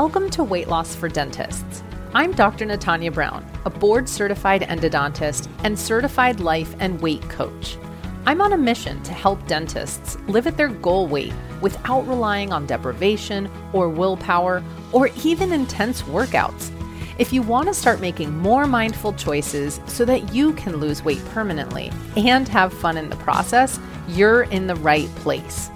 Welcome 0.00 0.30
to 0.30 0.44
Weight 0.44 0.68
Loss 0.68 0.94
for 0.94 1.08
Dentists. 1.08 1.82
I'm 2.14 2.30
Dr. 2.30 2.64
Natanya 2.64 3.12
Brown, 3.12 3.44
a 3.64 3.70
board 3.70 4.08
certified 4.08 4.62
endodontist 4.62 5.48
and 5.64 5.76
certified 5.76 6.38
life 6.38 6.76
and 6.78 7.00
weight 7.00 7.22
coach. 7.22 7.76
I'm 8.24 8.40
on 8.40 8.52
a 8.52 8.56
mission 8.56 9.02
to 9.02 9.12
help 9.12 9.44
dentists 9.48 10.16
live 10.28 10.46
at 10.46 10.56
their 10.56 10.68
goal 10.68 11.08
weight 11.08 11.32
without 11.60 12.06
relying 12.06 12.52
on 12.52 12.64
deprivation 12.64 13.50
or 13.72 13.88
willpower 13.88 14.62
or 14.92 15.08
even 15.24 15.52
intense 15.52 16.02
workouts. 16.02 16.70
If 17.18 17.32
you 17.32 17.42
want 17.42 17.66
to 17.66 17.74
start 17.74 18.00
making 18.00 18.38
more 18.38 18.68
mindful 18.68 19.14
choices 19.14 19.80
so 19.86 20.04
that 20.04 20.32
you 20.32 20.52
can 20.52 20.76
lose 20.76 21.02
weight 21.02 21.24
permanently 21.30 21.90
and 22.16 22.46
have 22.46 22.72
fun 22.72 22.96
in 22.98 23.10
the 23.10 23.16
process, 23.16 23.80
you're 24.06 24.44
in 24.44 24.68
the 24.68 24.76
right 24.76 25.12
place. 25.16 25.70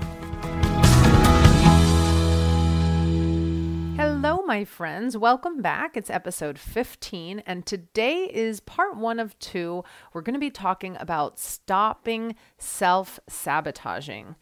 My 4.53 4.65
friends. 4.67 5.17
Welcome 5.17 5.63
back. 5.63 5.97
It's 5.97 6.11
episode 6.11 6.59
15, 6.59 7.43
and 7.47 7.65
today 7.65 8.25
is 8.31 8.61
part 8.61 8.99
one 8.99 9.19
of 9.19 9.39
two. 9.39 9.83
We're 10.13 10.21
going 10.21 10.35
to 10.35 10.39
be 10.39 10.51
talking 10.51 10.95
about 11.01 11.39
stopping 11.39 12.35
self 12.59 13.19
sabotaging. 13.27 14.37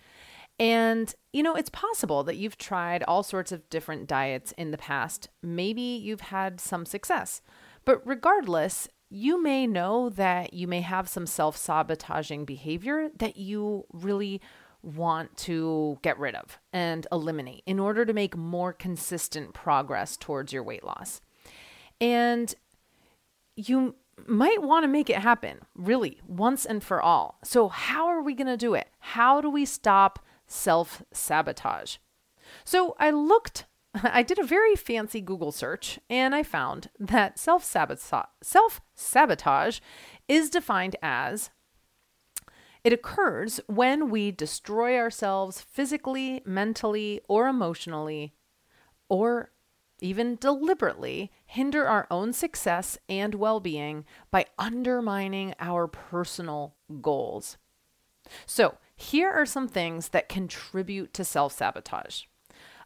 And, 0.58 1.14
you 1.32 1.44
know, 1.44 1.54
it's 1.54 1.70
possible 1.70 2.24
that 2.24 2.34
you've 2.34 2.58
tried 2.58 3.04
all 3.04 3.22
sorts 3.22 3.52
of 3.52 3.70
different 3.70 4.08
diets 4.08 4.52
in 4.58 4.72
the 4.72 4.78
past. 4.78 5.28
Maybe 5.44 5.80
you've 5.80 6.22
had 6.22 6.60
some 6.60 6.84
success. 6.84 7.40
But 7.84 8.04
regardless, 8.04 8.88
you 9.10 9.40
may 9.40 9.68
know 9.68 10.08
that 10.08 10.52
you 10.52 10.66
may 10.66 10.80
have 10.80 11.08
some 11.08 11.24
self 11.24 11.56
sabotaging 11.56 12.46
behavior 12.46 13.10
that 13.18 13.36
you 13.36 13.84
really 13.92 14.40
want 14.82 15.36
to 15.36 15.98
get 16.02 16.18
rid 16.18 16.34
of 16.34 16.58
and 16.72 17.06
eliminate 17.12 17.62
in 17.66 17.78
order 17.78 18.04
to 18.04 18.12
make 18.12 18.36
more 18.36 18.72
consistent 18.72 19.54
progress 19.54 20.16
towards 20.16 20.52
your 20.52 20.62
weight 20.62 20.84
loss. 20.84 21.20
And 22.00 22.54
you 23.56 23.96
might 24.26 24.62
want 24.62 24.84
to 24.84 24.88
make 24.88 25.10
it 25.10 25.16
happen, 25.16 25.60
really, 25.74 26.20
once 26.26 26.64
and 26.64 26.82
for 26.82 27.00
all. 27.00 27.38
So, 27.44 27.68
how 27.68 28.06
are 28.06 28.22
we 28.22 28.34
going 28.34 28.46
to 28.46 28.56
do 28.56 28.74
it? 28.74 28.88
How 28.98 29.40
do 29.40 29.50
we 29.50 29.64
stop 29.64 30.24
self 30.46 31.02
sabotage? 31.12 31.96
So, 32.64 32.96
I 32.98 33.10
looked, 33.10 33.66
I 33.94 34.22
did 34.22 34.38
a 34.38 34.44
very 34.44 34.76
fancy 34.76 35.20
Google 35.20 35.52
search, 35.52 35.98
and 36.08 36.34
I 36.34 36.42
found 36.42 36.90
that 36.98 37.38
self 37.38 37.64
sabotage 38.94 39.80
is 40.28 40.50
defined 40.50 40.96
as 41.02 41.50
it 42.82 42.92
occurs 42.92 43.60
when 43.66 44.10
we 44.10 44.30
destroy 44.30 44.96
ourselves 44.96 45.60
physically, 45.60 46.42
mentally, 46.44 47.20
or 47.28 47.48
emotionally, 47.48 48.34
or 49.08 49.50
even 50.00 50.36
deliberately 50.36 51.30
hinder 51.44 51.86
our 51.86 52.06
own 52.10 52.32
success 52.32 52.96
and 53.08 53.34
well 53.34 53.60
being 53.60 54.04
by 54.30 54.46
undermining 54.58 55.54
our 55.60 55.86
personal 55.86 56.74
goals. 57.02 57.58
So, 58.46 58.78
here 58.96 59.30
are 59.30 59.46
some 59.46 59.68
things 59.68 60.08
that 60.10 60.28
contribute 60.28 61.12
to 61.14 61.24
self 61.24 61.52
sabotage. 61.52 62.24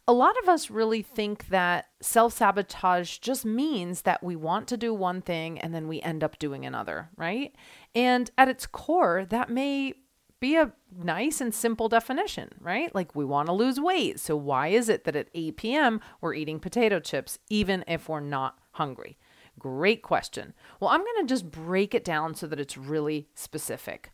A 0.06 0.12
lot 0.12 0.36
of 0.42 0.48
us 0.48 0.70
really 0.70 1.00
think 1.00 1.48
that 1.48 1.86
self 2.02 2.34
sabotage 2.34 3.18
just 3.18 3.44
means 3.44 4.02
that 4.02 4.22
we 4.22 4.36
want 4.36 4.68
to 4.68 4.76
do 4.76 4.92
one 4.92 5.22
thing 5.22 5.58
and 5.58 5.74
then 5.74 5.88
we 5.88 6.02
end 6.02 6.22
up 6.22 6.38
doing 6.38 6.66
another, 6.66 7.08
right? 7.16 7.54
And 7.94 8.30
at 8.36 8.48
its 8.48 8.66
core, 8.66 9.24
that 9.30 9.48
may 9.48 9.94
be 10.40 10.56
a 10.56 10.72
nice 10.94 11.40
and 11.40 11.54
simple 11.54 11.88
definition, 11.88 12.50
right? 12.60 12.94
Like 12.94 13.14
we 13.14 13.24
want 13.24 13.46
to 13.46 13.54
lose 13.54 13.80
weight. 13.80 14.20
So 14.20 14.36
why 14.36 14.68
is 14.68 14.90
it 14.90 15.04
that 15.04 15.16
at 15.16 15.30
8 15.34 15.56
p.m. 15.56 16.00
we're 16.20 16.34
eating 16.34 16.60
potato 16.60 17.00
chips 17.00 17.38
even 17.48 17.82
if 17.88 18.10
we're 18.10 18.20
not 18.20 18.58
hungry? 18.72 19.16
Great 19.58 20.02
question. 20.02 20.52
Well, 20.80 20.90
I'm 20.90 21.00
going 21.00 21.26
to 21.26 21.32
just 21.32 21.50
break 21.50 21.94
it 21.94 22.04
down 22.04 22.34
so 22.34 22.46
that 22.46 22.60
it's 22.60 22.76
really 22.76 23.28
specific. 23.34 24.10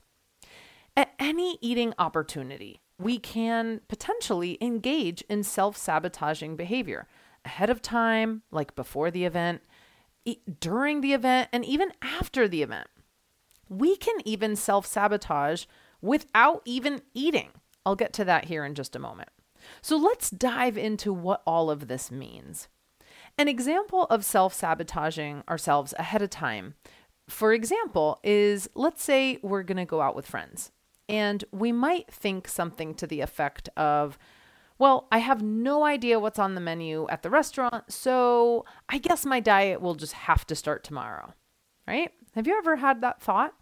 At 0.96 1.12
any 1.18 1.58
eating 1.60 1.94
opportunity, 1.98 2.80
we 3.00 3.18
can 3.18 3.80
potentially 3.88 4.58
engage 4.60 5.22
in 5.22 5.42
self 5.42 5.76
sabotaging 5.76 6.56
behavior 6.56 7.08
ahead 7.44 7.70
of 7.70 7.80
time, 7.80 8.42
like 8.50 8.74
before 8.74 9.10
the 9.10 9.24
event, 9.24 9.62
during 10.60 11.00
the 11.00 11.14
event, 11.14 11.48
and 11.52 11.64
even 11.64 11.92
after 12.02 12.46
the 12.46 12.62
event. 12.62 12.88
We 13.68 13.96
can 13.96 14.16
even 14.24 14.56
self 14.56 14.86
sabotage 14.86 15.64
without 16.02 16.62
even 16.64 17.02
eating. 17.14 17.50
I'll 17.86 17.96
get 17.96 18.12
to 18.14 18.24
that 18.26 18.44
here 18.46 18.64
in 18.64 18.74
just 18.74 18.94
a 18.94 19.00
moment. 19.00 19.30
So 19.80 19.96
let's 19.96 20.30
dive 20.30 20.76
into 20.76 21.12
what 21.12 21.42
all 21.46 21.70
of 21.70 21.88
this 21.88 22.10
means. 22.10 22.68
An 23.38 23.48
example 23.48 24.04
of 24.04 24.24
self 24.24 24.52
sabotaging 24.52 25.44
ourselves 25.48 25.94
ahead 25.98 26.20
of 26.20 26.28
time, 26.28 26.74
for 27.28 27.54
example, 27.54 28.20
is 28.22 28.68
let's 28.74 29.02
say 29.02 29.38
we're 29.42 29.62
going 29.62 29.78
to 29.78 29.86
go 29.86 30.02
out 30.02 30.16
with 30.16 30.26
friends 30.26 30.72
and 31.10 31.44
we 31.50 31.72
might 31.72 32.10
think 32.10 32.46
something 32.46 32.94
to 32.94 33.06
the 33.06 33.20
effect 33.20 33.68
of, 33.76 34.16
well, 34.78 35.08
I 35.10 35.18
have 35.18 35.42
no 35.42 35.84
idea 35.84 36.20
what's 36.20 36.38
on 36.38 36.54
the 36.54 36.60
menu 36.60 37.06
at 37.08 37.22
the 37.22 37.30
restaurant, 37.30 37.92
so 37.92 38.64
I 38.88 38.98
guess 38.98 39.26
my 39.26 39.40
diet 39.40 39.80
will 39.80 39.96
just 39.96 40.12
have 40.12 40.46
to 40.46 40.54
start 40.54 40.84
tomorrow. 40.84 41.34
Right? 41.86 42.12
Have 42.34 42.46
you 42.46 42.56
ever 42.56 42.76
had 42.76 43.00
that 43.00 43.20
thought? 43.20 43.54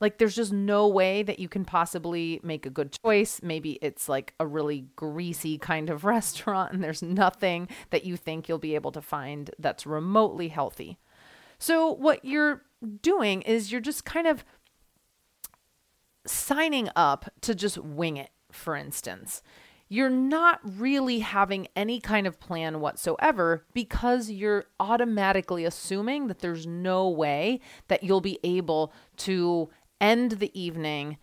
Like, 0.00 0.18
there's 0.18 0.34
just 0.34 0.52
no 0.52 0.88
way 0.88 1.22
that 1.22 1.38
you 1.38 1.48
can 1.48 1.64
possibly 1.64 2.40
make 2.42 2.66
a 2.66 2.70
good 2.70 2.94
choice. 3.04 3.40
Maybe 3.42 3.78
it's 3.80 4.08
like 4.08 4.34
a 4.38 4.46
really 4.46 4.86
greasy 4.96 5.56
kind 5.56 5.88
of 5.88 6.04
restaurant, 6.16 6.72
and 6.72 6.82
there's 6.82 7.02
nothing 7.02 7.68
that 7.90 8.04
you 8.04 8.16
think 8.16 8.48
you'll 8.48 8.58
be 8.58 8.74
able 8.74 8.92
to 8.92 9.00
find 9.00 9.50
that's 9.58 9.86
remotely 9.86 10.48
healthy. 10.48 10.98
So, 11.58 11.92
what 11.92 12.24
you're 12.24 12.62
doing 13.00 13.42
is 13.42 13.72
you're 13.72 13.80
just 13.80 14.04
kind 14.04 14.26
of 14.26 14.44
signing 16.26 16.88
up 16.96 17.30
to 17.42 17.54
just 17.54 17.78
wing 17.78 18.16
it, 18.16 18.30
for 18.50 18.76
instance. 18.76 19.42
You're 19.88 20.10
not 20.10 20.60
really 20.64 21.20
having 21.20 21.68
any 21.76 22.00
kind 22.00 22.26
of 22.26 22.40
plan 22.40 22.80
whatsoever 22.80 23.64
because 23.72 24.30
you're 24.30 24.64
automatically 24.80 25.64
assuming 25.64 26.26
that 26.26 26.40
there's 26.40 26.66
no 26.66 27.08
way 27.08 27.60
that 27.86 28.02
you'll 28.02 28.20
be 28.20 28.40
able 28.42 28.92
to 29.18 29.70
end 30.00 30.32
the 30.32 30.60
evening 30.60 31.18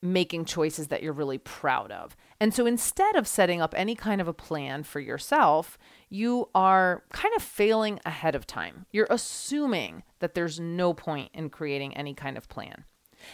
making 0.00 0.44
choices 0.44 0.88
that 0.88 1.02
you're 1.02 1.12
really 1.12 1.38
proud 1.38 1.90
of. 1.90 2.16
And 2.40 2.54
so 2.54 2.66
instead 2.66 3.16
of 3.16 3.26
setting 3.26 3.60
up 3.60 3.74
any 3.76 3.94
kind 3.94 4.20
of 4.20 4.28
a 4.28 4.32
plan 4.32 4.84
for 4.84 5.00
yourself, 5.00 5.76
you 6.08 6.48
are 6.54 7.02
kind 7.12 7.34
of 7.34 7.42
failing 7.42 7.98
ahead 8.04 8.34
of 8.34 8.46
time. 8.46 8.86
You're 8.92 9.08
assuming 9.10 10.04
that 10.20 10.34
there's 10.34 10.60
no 10.60 10.94
point 10.94 11.30
in 11.34 11.50
creating 11.50 11.96
any 11.96 12.14
kind 12.14 12.36
of 12.36 12.48
plan. 12.48 12.84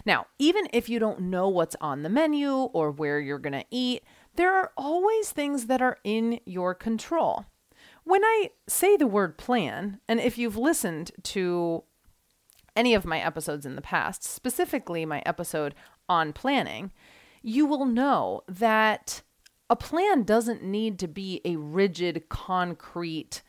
Now, 0.05 0.27
even 0.39 0.69
if 0.73 0.89
you 0.89 0.99
don't 0.99 1.21
know 1.21 1.49
what's 1.49 1.77
on 1.81 2.03
the 2.03 2.09
menu 2.09 2.53
or 2.53 2.91
where 2.91 3.21
you're 3.21 3.39
going 3.39 3.53
to 3.53 3.67
eat, 3.71 4.03
there 4.37 4.53
are 4.55 4.73
always 4.77 5.31
things 5.31 5.67
that 5.67 5.83
are 5.83 5.99
in 6.05 6.41
your 6.45 6.75
control. 6.75 7.47
When 8.05 8.25
I 8.25 8.51
say 8.67 8.97
the 8.97 9.07
word 9.07 9.39
plan, 9.39 10.01
and 10.09 10.21
if 10.21 10.37
you've 10.37 10.57
listened 10.57 11.13
to 11.25 11.85
any 12.77 12.95
of 12.95 13.05
my 13.05 13.21
episodes 13.21 13.65
in 13.65 13.77
the 13.77 13.83
past, 13.83 14.25
specifically 14.25 15.07
my 15.07 15.23
episode 15.25 15.75
on 16.09 16.33
planning, 16.33 16.93
you 17.43 17.67
will 17.67 17.87
know 17.87 18.43
that 18.49 19.23
a 19.71 19.77
plan 19.77 20.25
doesn't 20.25 20.63
need 20.63 20.99
to 20.99 21.09
be 21.09 21.41
a 21.45 21.57
rigid, 21.57 22.29
concrete, 22.29 23.43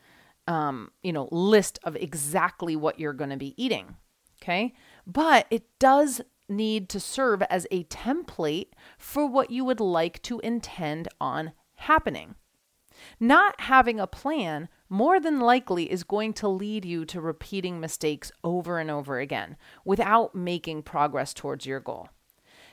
um, 0.46 0.90
you 1.02 1.12
know, 1.12 1.28
list 1.30 1.78
of 1.84 1.96
exactly 1.96 2.76
what 2.76 2.98
you're 2.98 3.12
going 3.12 3.30
to 3.30 3.36
be 3.36 3.54
eating. 3.62 3.96
Okay. 4.42 4.74
But 5.06 5.46
it 5.50 5.66
does 5.78 6.20
need 6.48 6.88
to 6.90 7.00
serve 7.00 7.42
as 7.42 7.66
a 7.70 7.84
template 7.84 8.68
for 8.98 9.26
what 9.26 9.50
you 9.50 9.64
would 9.64 9.80
like 9.80 10.22
to 10.22 10.40
intend 10.40 11.08
on 11.20 11.52
happening. 11.74 12.34
Not 13.20 13.60
having 13.60 14.00
a 14.00 14.06
plan 14.06 14.68
more 14.88 15.20
than 15.20 15.40
likely 15.40 15.90
is 15.90 16.04
going 16.04 16.32
to 16.34 16.48
lead 16.48 16.84
you 16.84 17.04
to 17.06 17.20
repeating 17.20 17.80
mistakes 17.80 18.32
over 18.42 18.78
and 18.78 18.90
over 18.90 19.18
again 19.18 19.56
without 19.84 20.34
making 20.34 20.82
progress 20.82 21.34
towards 21.34 21.66
your 21.66 21.80
goal. 21.80 22.08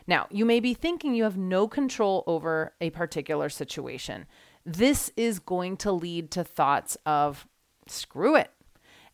Now, 0.06 0.28
you 0.30 0.46
may 0.46 0.60
be 0.60 0.74
thinking 0.74 1.16
you 1.16 1.24
have 1.24 1.38
no 1.38 1.68
control 1.68 2.24
over 2.28 2.74
a 2.82 2.90
particular 2.92 3.50
situation. 3.50 4.26
This 4.66 5.12
is 5.16 5.40
going 5.40 5.78
to 5.78 5.92
lead 5.92 6.32
to 6.32 6.44
thoughts 6.44 6.98
of, 7.06 7.48
screw 7.88 8.36
it. 8.36 8.52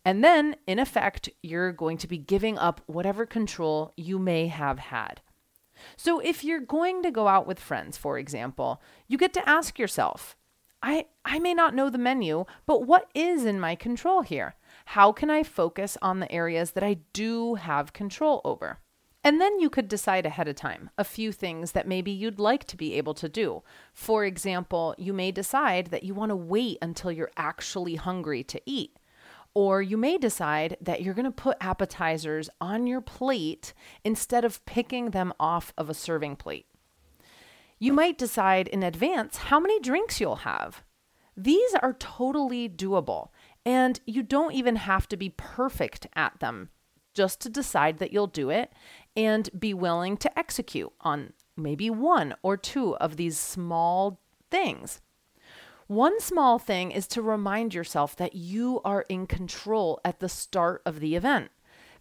And 0.05 0.23
then, 0.23 0.55
in 0.65 0.79
effect, 0.79 1.29
you're 1.43 1.71
going 1.71 1.97
to 1.97 2.07
be 2.07 2.17
giving 2.17 2.57
up 2.57 2.81
whatever 2.87 3.25
control 3.25 3.93
you 3.97 4.17
may 4.17 4.47
have 4.47 4.79
had. 4.79 5.21
So, 5.97 6.19
if 6.19 6.43
you're 6.43 6.59
going 6.59 7.03
to 7.03 7.11
go 7.11 7.27
out 7.27 7.47
with 7.47 7.59
friends, 7.59 7.97
for 7.97 8.17
example, 8.17 8.81
you 9.07 9.17
get 9.17 9.33
to 9.33 9.49
ask 9.49 9.77
yourself 9.77 10.35
I, 10.81 11.05
I 11.25 11.39
may 11.39 11.53
not 11.53 11.75
know 11.75 11.89
the 11.89 11.97
menu, 11.97 12.45
but 12.65 12.85
what 12.85 13.09
is 13.13 13.43
in 13.43 13.59
my 13.59 13.75
control 13.75 14.21
here? 14.21 14.55
How 14.85 15.11
can 15.11 15.29
I 15.29 15.43
focus 15.43 15.97
on 16.01 16.19
the 16.19 16.31
areas 16.31 16.71
that 16.71 16.83
I 16.83 16.99
do 17.13 17.55
have 17.55 17.93
control 17.93 18.41
over? 18.45 18.79
And 19.21 19.41
then 19.41 19.59
you 19.59 19.69
could 19.69 19.89
decide 19.89 20.25
ahead 20.25 20.47
of 20.47 20.55
time 20.55 20.89
a 20.97 21.03
few 21.03 21.33
things 21.33 21.73
that 21.73 21.87
maybe 21.87 22.11
you'd 22.11 22.39
like 22.39 22.63
to 22.65 22.77
be 22.77 22.93
able 22.93 23.13
to 23.15 23.27
do. 23.27 23.63
For 23.93 24.23
example, 24.23 24.95
you 24.97 25.11
may 25.11 25.31
decide 25.31 25.87
that 25.87 26.03
you 26.03 26.13
want 26.13 26.29
to 26.29 26.37
wait 26.37 26.77
until 26.81 27.11
you're 27.11 27.31
actually 27.35 27.95
hungry 27.95 28.43
to 28.45 28.61
eat. 28.65 28.97
Or 29.53 29.81
you 29.81 29.97
may 29.97 30.17
decide 30.17 30.77
that 30.79 31.01
you're 31.01 31.13
going 31.13 31.25
to 31.25 31.31
put 31.31 31.57
appetizers 31.59 32.49
on 32.61 32.87
your 32.87 33.01
plate 33.01 33.73
instead 34.03 34.45
of 34.45 34.63
picking 34.65 35.11
them 35.11 35.33
off 35.39 35.73
of 35.77 35.89
a 35.89 35.93
serving 35.93 36.35
plate. 36.35 36.67
You 37.79 37.93
might 37.93 38.17
decide 38.17 38.67
in 38.67 38.83
advance 38.83 39.37
how 39.37 39.59
many 39.59 39.79
drinks 39.79 40.19
you'll 40.19 40.37
have. 40.37 40.83
These 41.35 41.73
are 41.81 41.93
totally 41.93 42.67
doable, 42.67 43.29
and 43.65 43.99
you 44.05 44.23
don't 44.23 44.53
even 44.53 44.75
have 44.75 45.07
to 45.07 45.17
be 45.17 45.29
perfect 45.29 46.07
at 46.13 46.39
them 46.39 46.69
just 47.13 47.39
to 47.41 47.49
decide 47.49 47.97
that 47.97 48.13
you'll 48.13 48.27
do 48.27 48.49
it 48.49 48.71
and 49.15 49.49
be 49.57 49.73
willing 49.73 50.17
to 50.17 50.39
execute 50.39 50.91
on 51.01 51.33
maybe 51.57 51.89
one 51.89 52.35
or 52.43 52.57
two 52.57 52.95
of 52.97 53.17
these 53.17 53.37
small 53.37 54.19
things. 54.51 55.01
One 55.89 56.21
small 56.21 56.59
thing 56.59 56.91
is 56.91 57.07
to 57.07 57.21
remind 57.23 57.73
yourself 57.73 58.15
that 58.17 58.35
you 58.35 58.79
are 58.85 59.07
in 59.09 59.25
control 59.25 59.99
at 60.05 60.19
the 60.19 60.29
start 60.29 60.83
of 60.85 60.99
the 60.99 61.15
event. 61.15 61.49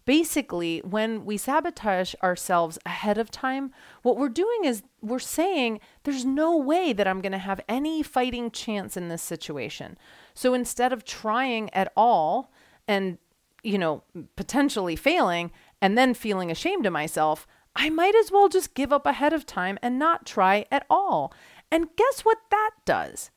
Basically, 0.05 0.77
when 0.81 1.25
we 1.25 1.37
sabotage 1.37 2.13
ourselves 2.21 2.77
ahead 2.85 3.17
of 3.17 3.31
time, 3.31 3.71
what 4.03 4.15
we're 4.15 4.29
doing 4.29 4.63
is 4.63 4.83
we're 5.01 5.17
saying, 5.17 5.79
There's 6.03 6.23
no 6.23 6.55
way 6.55 6.93
that 6.93 7.07
I'm 7.07 7.19
going 7.19 7.31
to 7.31 7.39
have 7.39 7.61
any 7.67 8.03
fighting 8.03 8.51
chance 8.51 8.95
in 8.95 9.07
this 9.07 9.23
situation. 9.23 9.97
So 10.35 10.53
instead 10.53 10.93
of 10.93 11.03
trying 11.03 11.73
at 11.73 11.91
all 11.97 12.53
and, 12.87 13.17
you 13.63 13.79
know, 13.79 14.03
potentially 14.35 14.95
failing, 14.95 15.49
and 15.81 15.97
then 15.97 16.13
feeling 16.13 16.51
ashamed 16.51 16.85
of 16.85 16.93
myself, 16.93 17.47
I 17.75 17.89
might 17.89 18.13
as 18.13 18.31
well 18.31 18.49
just 18.49 18.75
give 18.75 18.93
up 18.93 19.07
ahead 19.07 19.33
of 19.33 19.47
time 19.47 19.79
and 19.81 19.97
not 19.97 20.27
try 20.27 20.67
at 20.71 20.85
all. 20.91 21.33
And 21.71 21.95
guess 21.95 22.21
what 22.21 22.37
that 22.51 22.71
does? 22.85 23.31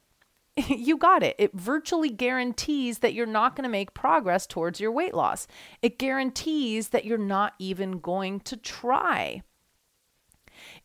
you 0.68 0.96
got 0.96 1.22
it. 1.22 1.34
It 1.38 1.54
virtually 1.54 2.10
guarantees 2.10 2.98
that 2.98 3.14
you're 3.14 3.26
not 3.26 3.56
going 3.56 3.64
to 3.64 3.70
make 3.70 3.94
progress 3.94 4.46
towards 4.46 4.80
your 4.80 4.92
weight 4.92 5.14
loss. 5.14 5.46
It 5.80 5.98
guarantees 5.98 6.90
that 6.90 7.04
you're 7.04 7.18
not 7.18 7.54
even 7.58 8.00
going 8.00 8.40
to 8.40 8.56
try. 8.56 9.42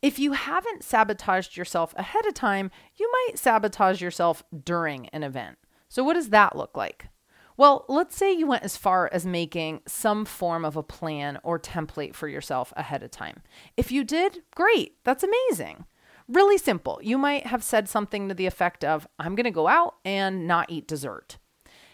If 0.01 0.19
you 0.19 0.31
haven't 0.33 0.83
sabotaged 0.83 1.57
yourself 1.57 1.93
ahead 1.97 2.25
of 2.25 2.33
time, 2.33 2.71
you 2.95 3.11
might 3.11 3.37
sabotage 3.37 4.01
yourself 4.01 4.43
during 4.63 5.07
an 5.09 5.23
event. 5.23 5.57
So, 5.89 6.03
what 6.03 6.13
does 6.13 6.29
that 6.29 6.55
look 6.55 6.75
like? 6.75 7.09
Well, 7.57 7.85
let's 7.87 8.15
say 8.15 8.31
you 8.31 8.45
went 8.45 8.63
as 8.63 8.77
far 8.77 9.09
as 9.11 9.25
making 9.25 9.81
some 9.87 10.25
form 10.25 10.63
of 10.63 10.77
a 10.77 10.83
plan 10.83 11.39
or 11.43 11.59
template 11.59 12.13
for 12.13 12.27
yourself 12.27 12.71
ahead 12.77 13.01
of 13.01 13.09
time. 13.09 13.41
If 13.75 13.91
you 13.91 14.03
did, 14.03 14.43
great, 14.55 15.03
that's 15.03 15.23
amazing. 15.23 15.85
Really 16.27 16.57
simple. 16.57 16.99
You 17.01 17.17
might 17.17 17.47
have 17.47 17.63
said 17.63 17.87
something 17.87 18.27
to 18.27 18.35
the 18.35 18.45
effect 18.45 18.83
of, 18.83 19.07
I'm 19.17 19.35
going 19.35 19.45
to 19.45 19.51
go 19.51 19.67
out 19.67 19.95
and 20.03 20.47
not 20.47 20.69
eat 20.69 20.87
dessert. 20.87 21.37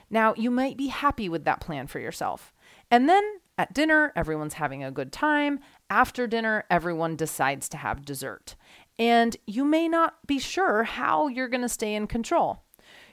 Now, 0.09 0.33
you 0.35 0.51
might 0.51 0.77
be 0.77 0.87
happy 0.87 1.29
with 1.29 1.45
that 1.45 1.61
plan 1.61 1.87
for 1.87 1.99
yourself. 1.99 2.53
And 2.89 3.07
then 3.07 3.23
at 3.57 3.73
dinner, 3.73 4.11
everyone's 4.15 4.55
having 4.55 4.83
a 4.83 4.91
good 4.91 5.11
time. 5.11 5.59
After 5.89 6.27
dinner, 6.27 6.65
everyone 6.69 7.15
decides 7.15 7.69
to 7.69 7.77
have 7.77 8.05
dessert. 8.05 8.55
And 8.97 9.37
you 9.45 9.65
may 9.65 9.87
not 9.87 10.15
be 10.25 10.39
sure 10.39 10.83
how 10.83 11.27
you're 11.27 11.47
going 11.47 11.61
to 11.61 11.69
stay 11.69 11.95
in 11.95 12.07
control 12.07 12.63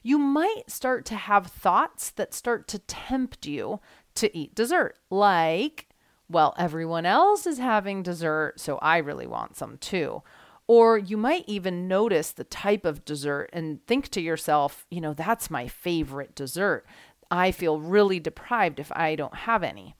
you 0.02 0.18
might 0.18 0.64
start 0.68 1.04
to 1.06 1.16
have 1.16 1.46
thoughts 1.46 2.10
that 2.10 2.34
start 2.34 2.68
to 2.68 2.78
tempt 2.80 3.46
you 3.46 3.80
to 4.14 4.36
eat 4.36 4.54
dessert, 4.54 4.98
like, 5.10 5.88
well, 6.28 6.54
everyone 6.58 7.06
else 7.06 7.46
is 7.46 7.58
having 7.58 8.02
dessert, 8.02 8.54
so 8.58 8.78
I 8.78 8.98
really 8.98 9.26
want 9.26 9.56
some 9.56 9.78
too. 9.78 10.22
Or 10.70 10.96
you 10.96 11.16
might 11.16 11.42
even 11.48 11.88
notice 11.88 12.30
the 12.30 12.44
type 12.44 12.84
of 12.84 13.04
dessert 13.04 13.50
and 13.52 13.84
think 13.88 14.08
to 14.10 14.20
yourself, 14.20 14.86
you 14.88 15.00
know, 15.00 15.12
that's 15.12 15.50
my 15.50 15.66
favorite 15.66 16.36
dessert. 16.36 16.86
I 17.28 17.50
feel 17.50 17.80
really 17.80 18.20
deprived 18.20 18.78
if 18.78 18.92
I 18.92 19.16
don't 19.16 19.34
have 19.34 19.64
any. 19.64 19.96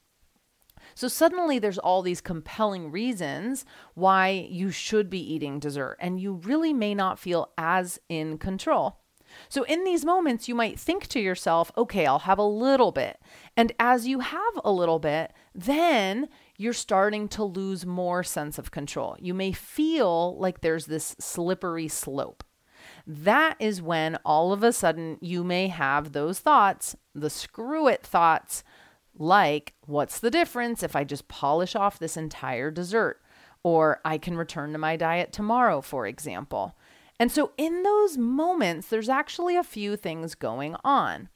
So 0.95 1.09
suddenly 1.09 1.59
there's 1.59 1.79
all 1.79 2.03
these 2.03 2.21
compelling 2.21 2.93
reasons 2.93 3.65
why 3.95 4.47
you 4.49 4.71
should 4.71 5.11
be 5.11 5.19
eating 5.19 5.59
dessert, 5.59 5.97
and 5.99 6.21
you 6.21 6.35
really 6.35 6.73
may 6.73 6.95
not 6.95 7.19
feel 7.19 7.51
as 7.59 7.99
in 8.09 8.39
control. 8.39 9.01
So, 9.49 9.65
in 9.65 9.85
these 9.85 10.05
moments, 10.05 10.49
you 10.49 10.55
might 10.55 10.79
think 10.79 11.07
to 11.09 11.21
yourself, 11.21 11.71
okay, 11.77 12.07
I'll 12.07 12.21
have 12.21 12.39
a 12.39 12.45
little 12.45 12.93
bit. 12.93 13.21
And 13.57 13.73
as 13.79 14.07
you 14.07 14.21
have 14.21 14.61
a 14.65 14.73
little 14.73 14.99
bit, 14.99 15.33
then 15.55 16.29
you're 16.61 16.75
starting 16.75 17.27
to 17.27 17.43
lose 17.43 17.87
more 17.87 18.23
sense 18.23 18.59
of 18.59 18.71
control. 18.71 19.17
You 19.19 19.33
may 19.33 19.51
feel 19.51 20.37
like 20.37 20.61
there's 20.61 20.85
this 20.85 21.17
slippery 21.19 21.89
slope. 21.89 22.45
That 23.07 23.57
is 23.59 23.81
when 23.81 24.19
all 24.27 24.53
of 24.53 24.63
a 24.63 24.71
sudden 24.71 25.17
you 25.23 25.43
may 25.43 25.69
have 25.69 26.13
those 26.13 26.39
thoughts, 26.39 26.95
the 27.15 27.31
screw 27.31 27.89
it 27.89 28.03
thoughts, 28.03 28.63
like, 29.17 29.73
what's 29.87 30.21
the 30.21 30.31
difference 30.31 30.83
if 30.83 30.95
I 30.95 31.03
just 31.03 31.29
polish 31.29 31.75
off 31.75 31.99
this 31.99 32.19
entire 32.19 32.71
dessert? 32.71 33.23
Or 33.63 34.03
I 34.05 34.19
can 34.19 34.37
return 34.37 34.73
to 34.73 34.79
my 34.79 34.97
diet 34.97 35.33
tomorrow, 35.33 35.81
for 35.81 36.07
example. 36.07 36.77
And 37.19 37.33
so, 37.33 37.53
in 37.57 37.85
those 37.85 38.19
moments, 38.19 38.89
there's 38.89 39.09
actually 39.09 39.57
a 39.57 39.65
few 39.65 39.97
things 39.97 40.35
going 40.35 40.77
on. 40.85 41.31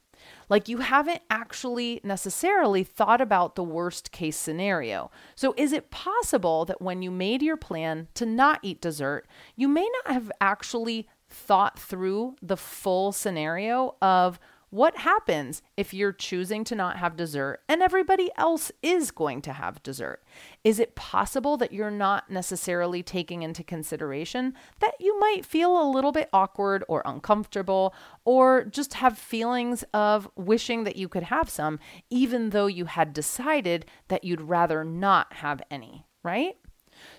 Like 0.48 0.68
you 0.68 0.78
haven't 0.78 1.22
actually 1.30 2.00
necessarily 2.04 2.84
thought 2.84 3.20
about 3.20 3.54
the 3.54 3.64
worst 3.64 4.12
case 4.12 4.36
scenario. 4.36 5.10
So, 5.34 5.54
is 5.56 5.72
it 5.72 5.90
possible 5.90 6.64
that 6.66 6.82
when 6.82 7.02
you 7.02 7.10
made 7.10 7.42
your 7.42 7.56
plan 7.56 8.08
to 8.14 8.26
not 8.26 8.60
eat 8.62 8.80
dessert, 8.80 9.26
you 9.56 9.68
may 9.68 9.88
not 10.04 10.14
have 10.14 10.30
actually 10.40 11.08
thought 11.28 11.78
through 11.78 12.36
the 12.40 12.56
full 12.56 13.12
scenario 13.12 13.96
of 14.00 14.38
what 14.74 14.96
happens 14.96 15.62
if 15.76 15.94
you're 15.94 16.12
choosing 16.12 16.64
to 16.64 16.74
not 16.74 16.96
have 16.96 17.16
dessert 17.16 17.60
and 17.68 17.80
everybody 17.80 18.28
else 18.36 18.72
is 18.82 19.12
going 19.12 19.40
to 19.40 19.52
have 19.52 19.80
dessert? 19.84 20.20
Is 20.64 20.80
it 20.80 20.96
possible 20.96 21.56
that 21.58 21.72
you're 21.72 21.92
not 21.92 22.28
necessarily 22.28 23.00
taking 23.00 23.44
into 23.44 23.62
consideration 23.62 24.52
that 24.80 24.94
you 24.98 25.16
might 25.20 25.46
feel 25.46 25.80
a 25.80 25.88
little 25.88 26.10
bit 26.10 26.28
awkward 26.32 26.82
or 26.88 27.02
uncomfortable 27.04 27.94
or 28.24 28.64
just 28.64 28.94
have 28.94 29.16
feelings 29.16 29.84
of 29.94 30.28
wishing 30.34 30.82
that 30.82 30.96
you 30.96 31.08
could 31.08 31.22
have 31.22 31.48
some, 31.48 31.78
even 32.10 32.50
though 32.50 32.66
you 32.66 32.86
had 32.86 33.12
decided 33.12 33.86
that 34.08 34.24
you'd 34.24 34.40
rather 34.40 34.82
not 34.82 35.34
have 35.34 35.62
any, 35.70 36.04
right? 36.24 36.56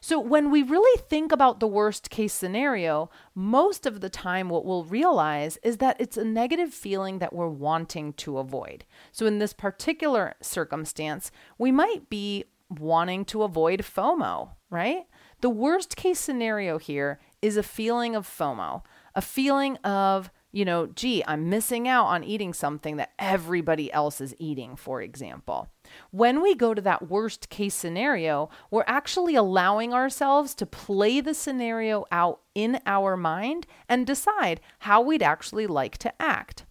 So, 0.08 0.20
when 0.20 0.52
we 0.52 0.62
really 0.62 1.02
think 1.10 1.32
about 1.32 1.60
the 1.60 1.66
worst 1.66 2.12
case 2.12 2.32
scenario, 2.32 3.10
most 3.34 3.88
of 3.88 4.02
the 4.02 4.10
time, 4.10 4.50
what 4.50 4.64
we'll 4.64 4.84
realize 4.84 5.58
is 5.64 5.78
that 5.78 6.00
it's 6.00 6.16
a 6.16 6.24
negative 6.24 6.72
feeling 6.76 7.18
that 7.18 7.34
we're 7.34 7.50
wanting 7.50 8.14
to 8.14 8.38
avoid. 8.38 8.86
So, 9.12 9.26
in 9.26 9.40
this 9.40 9.52
particular 9.52 10.36
circumstance, 10.44 11.32
we 11.58 11.72
might 11.72 12.08
be 12.08 12.44
wanting 12.70 13.26
to 13.26 13.42
avoid 13.42 13.80
FOMO, 13.80 14.52
right? 14.70 15.08
The 15.42 15.50
worst 15.50 15.96
case 15.96 16.20
scenario 16.20 16.78
here 16.78 17.20
is 17.42 17.58
a 17.58 17.64
feeling 17.64 18.16
of 18.16 18.28
FOMO, 18.28 18.84
a 19.16 19.24
feeling 19.24 19.78
of 19.78 20.30
you 20.52 20.66
know, 20.66 20.86
gee, 20.86 21.24
I'm 21.26 21.50
missing 21.50 21.88
out 21.88 22.06
on 22.06 22.24
eating 22.24 22.54
something 22.54 22.98
that 22.98 23.14
everybody 23.18 23.92
else 23.92 24.22
is 24.22 24.36
eating, 24.38 24.76
for 24.76 25.02
example. 25.02 25.70
When 26.12 26.42
we 26.42 26.56
go 26.56 26.74
to 26.74 26.82
that 26.82 27.10
worst 27.10 27.50
case 27.50 27.76
scenario, 27.76 28.50
we're 28.72 28.84
actually 28.88 29.36
allowing 29.36 29.94
ourselves 29.94 30.56
to 30.56 30.66
play 30.66 31.22
the 31.22 31.34
scenario 31.34 32.06
out 32.12 32.42
in 32.54 32.80
our 32.86 33.18
mind 33.18 33.68
and 33.90 34.08
decide 34.08 34.62
how 34.80 35.02
we'd 35.02 35.24
actually 35.24 35.68
like 35.68 35.98
to 36.00 36.22
act. 36.22 36.66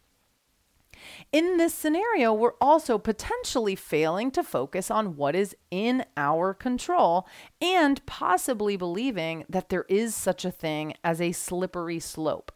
In 1.32 1.56
this 1.56 1.74
scenario, 1.74 2.32
we're 2.32 2.54
also 2.60 2.98
potentially 2.98 3.74
failing 3.74 4.30
to 4.32 4.42
focus 4.42 4.90
on 4.90 5.16
what 5.16 5.34
is 5.34 5.56
in 5.70 6.04
our 6.16 6.54
control 6.54 7.26
and 7.60 8.04
possibly 8.06 8.76
believing 8.76 9.44
that 9.48 9.68
there 9.68 9.84
is 9.88 10.14
such 10.14 10.44
a 10.44 10.50
thing 10.50 10.94
as 11.02 11.20
a 11.20 11.32
slippery 11.32 12.00
slope. 12.00 12.52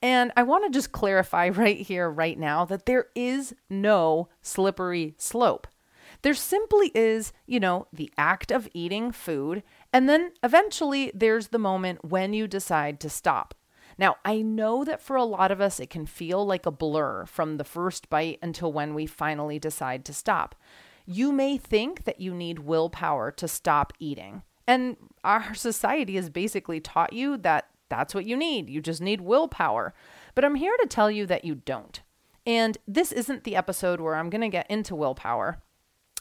And 0.00 0.32
I 0.36 0.42
want 0.42 0.64
to 0.64 0.70
just 0.70 0.92
clarify 0.92 1.48
right 1.54 1.78
here, 1.78 2.10
right 2.10 2.38
now, 2.38 2.64
that 2.64 2.86
there 2.86 3.06
is 3.14 3.54
no 3.68 4.28
slippery 4.40 5.14
slope. 5.18 5.66
There 6.22 6.34
simply 6.34 6.92
is, 6.94 7.32
you 7.46 7.60
know, 7.60 7.88
the 7.92 8.12
act 8.16 8.50
of 8.50 8.68
eating 8.72 9.12
food. 9.12 9.62
And 9.92 10.08
then 10.08 10.32
eventually 10.42 11.10
there's 11.14 11.48
the 11.48 11.58
moment 11.58 12.04
when 12.04 12.32
you 12.32 12.46
decide 12.46 13.00
to 13.00 13.10
stop. 13.10 13.54
Now, 13.98 14.16
I 14.24 14.40
know 14.40 14.84
that 14.84 15.02
for 15.02 15.16
a 15.16 15.24
lot 15.24 15.50
of 15.50 15.60
us, 15.60 15.78
it 15.78 15.90
can 15.90 16.06
feel 16.06 16.46
like 16.46 16.64
a 16.64 16.70
blur 16.70 17.26
from 17.26 17.56
the 17.56 17.64
first 17.64 18.08
bite 18.08 18.38
until 18.42 18.72
when 18.72 18.94
we 18.94 19.06
finally 19.06 19.58
decide 19.58 20.04
to 20.06 20.14
stop. 20.14 20.54
You 21.04 21.32
may 21.32 21.58
think 21.58 22.04
that 22.04 22.20
you 22.20 22.32
need 22.32 22.60
willpower 22.60 23.30
to 23.32 23.48
stop 23.48 23.92
eating. 23.98 24.42
And 24.66 24.96
our 25.24 25.54
society 25.54 26.16
has 26.16 26.30
basically 26.30 26.80
taught 26.80 27.12
you 27.12 27.36
that 27.38 27.68
that's 27.88 28.14
what 28.14 28.24
you 28.24 28.36
need. 28.36 28.70
You 28.70 28.80
just 28.80 29.02
need 29.02 29.20
willpower. 29.20 29.92
But 30.34 30.44
I'm 30.44 30.54
here 30.54 30.76
to 30.80 30.86
tell 30.86 31.10
you 31.10 31.26
that 31.26 31.44
you 31.44 31.56
don't. 31.56 32.00
And 32.46 32.78
this 32.88 33.12
isn't 33.12 33.44
the 33.44 33.56
episode 33.56 34.00
where 34.00 34.14
I'm 34.14 34.30
going 34.30 34.40
to 34.40 34.48
get 34.48 34.70
into 34.70 34.96
willpower, 34.96 35.60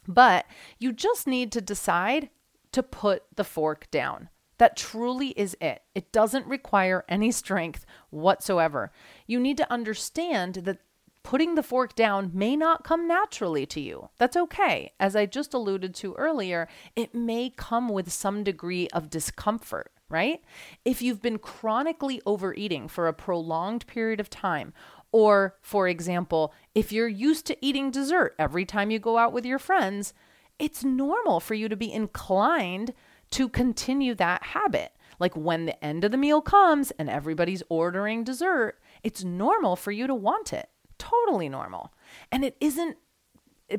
but 0.08 0.46
you 0.80 0.92
just 0.92 1.28
need 1.28 1.52
to 1.52 1.62
decide 1.62 2.30
to 2.72 2.84
put 2.84 3.24
the 3.36 3.44
fork 3.44 3.90
down. 3.92 4.30
That 4.58 4.78
truly 4.78 5.30
is 5.30 5.58
it. 5.60 5.82
It 5.96 6.12
doesn't 6.12 6.46
require 6.46 7.04
any 7.10 7.32
strength 7.32 7.86
whatsoever. 8.12 8.92
You 9.26 9.40
need 9.40 9.58
to 9.58 9.72
understand 9.72 10.56
that 10.66 10.80
putting 11.24 11.56
the 11.56 11.64
fork 11.64 11.96
down 11.96 12.32
may 12.34 12.56
not 12.56 12.84
come 12.84 13.08
naturally 13.08 13.66
to 13.68 13.80
you. 13.80 14.10
That's 14.18 14.38
okay. 14.38 14.92
As 15.00 15.16
I 15.16 15.26
just 15.26 15.54
alluded 15.54 15.96
to 15.96 16.14
earlier, 16.14 16.68
it 16.96 17.16
may 17.16 17.52
come 17.56 17.90
with 17.90 18.12
some 18.12 18.44
degree 18.44 18.88
of 18.90 19.10
discomfort, 19.10 19.92
right? 20.10 20.42
If 20.86 21.02
you've 21.02 21.22
been 21.22 21.38
chronically 21.40 22.22
overeating 22.26 22.88
for 22.88 23.08
a 23.08 23.14
prolonged 23.14 23.88
period 23.88 24.20
of 24.20 24.30
time, 24.30 24.74
or 25.12 25.56
for 25.62 25.88
example, 25.88 26.54
if 26.74 26.92
you're 26.92 27.08
used 27.08 27.46
to 27.48 27.58
eating 27.66 27.92
dessert 27.92 28.36
every 28.40 28.66
time 28.66 28.92
you 28.92 29.00
go 29.00 29.18
out 29.18 29.34
with 29.34 29.46
your 29.46 29.60
friends, 29.60 30.14
it's 30.60 30.84
normal 30.84 31.40
for 31.40 31.54
you 31.54 31.68
to 31.70 31.76
be 31.76 31.92
inclined 31.92 32.94
to 33.32 33.50
continue 33.50 34.14
that 34.16 34.44
habit. 34.44 34.94
Like 35.20 35.36
when 35.36 35.66
the 35.66 35.84
end 35.84 36.04
of 36.04 36.12
the 36.12 36.18
meal 36.18 36.42
comes 36.42 36.92
and 36.92 37.10
everybody's 37.10 37.64
ordering 37.70 38.24
dessert, 38.24 38.80
it's 39.04 39.24
normal 39.24 39.76
for 39.76 39.92
you 39.92 40.08
to 40.08 40.16
want 40.16 40.54
it 40.54 40.70
totally 41.02 41.50
normal. 41.50 41.92
And 42.32 42.46
it 42.46 42.56
isn't 42.62 42.98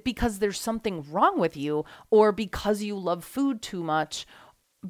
because 0.02 0.38
there's 0.38 0.60
something 0.60 1.04
wrong 1.10 1.38
with 1.38 1.56
you 1.56 1.84
or 2.10 2.32
because 2.32 2.82
you 2.82 2.96
love 2.96 3.24
food 3.24 3.62
too 3.62 3.84
much, 3.84 4.26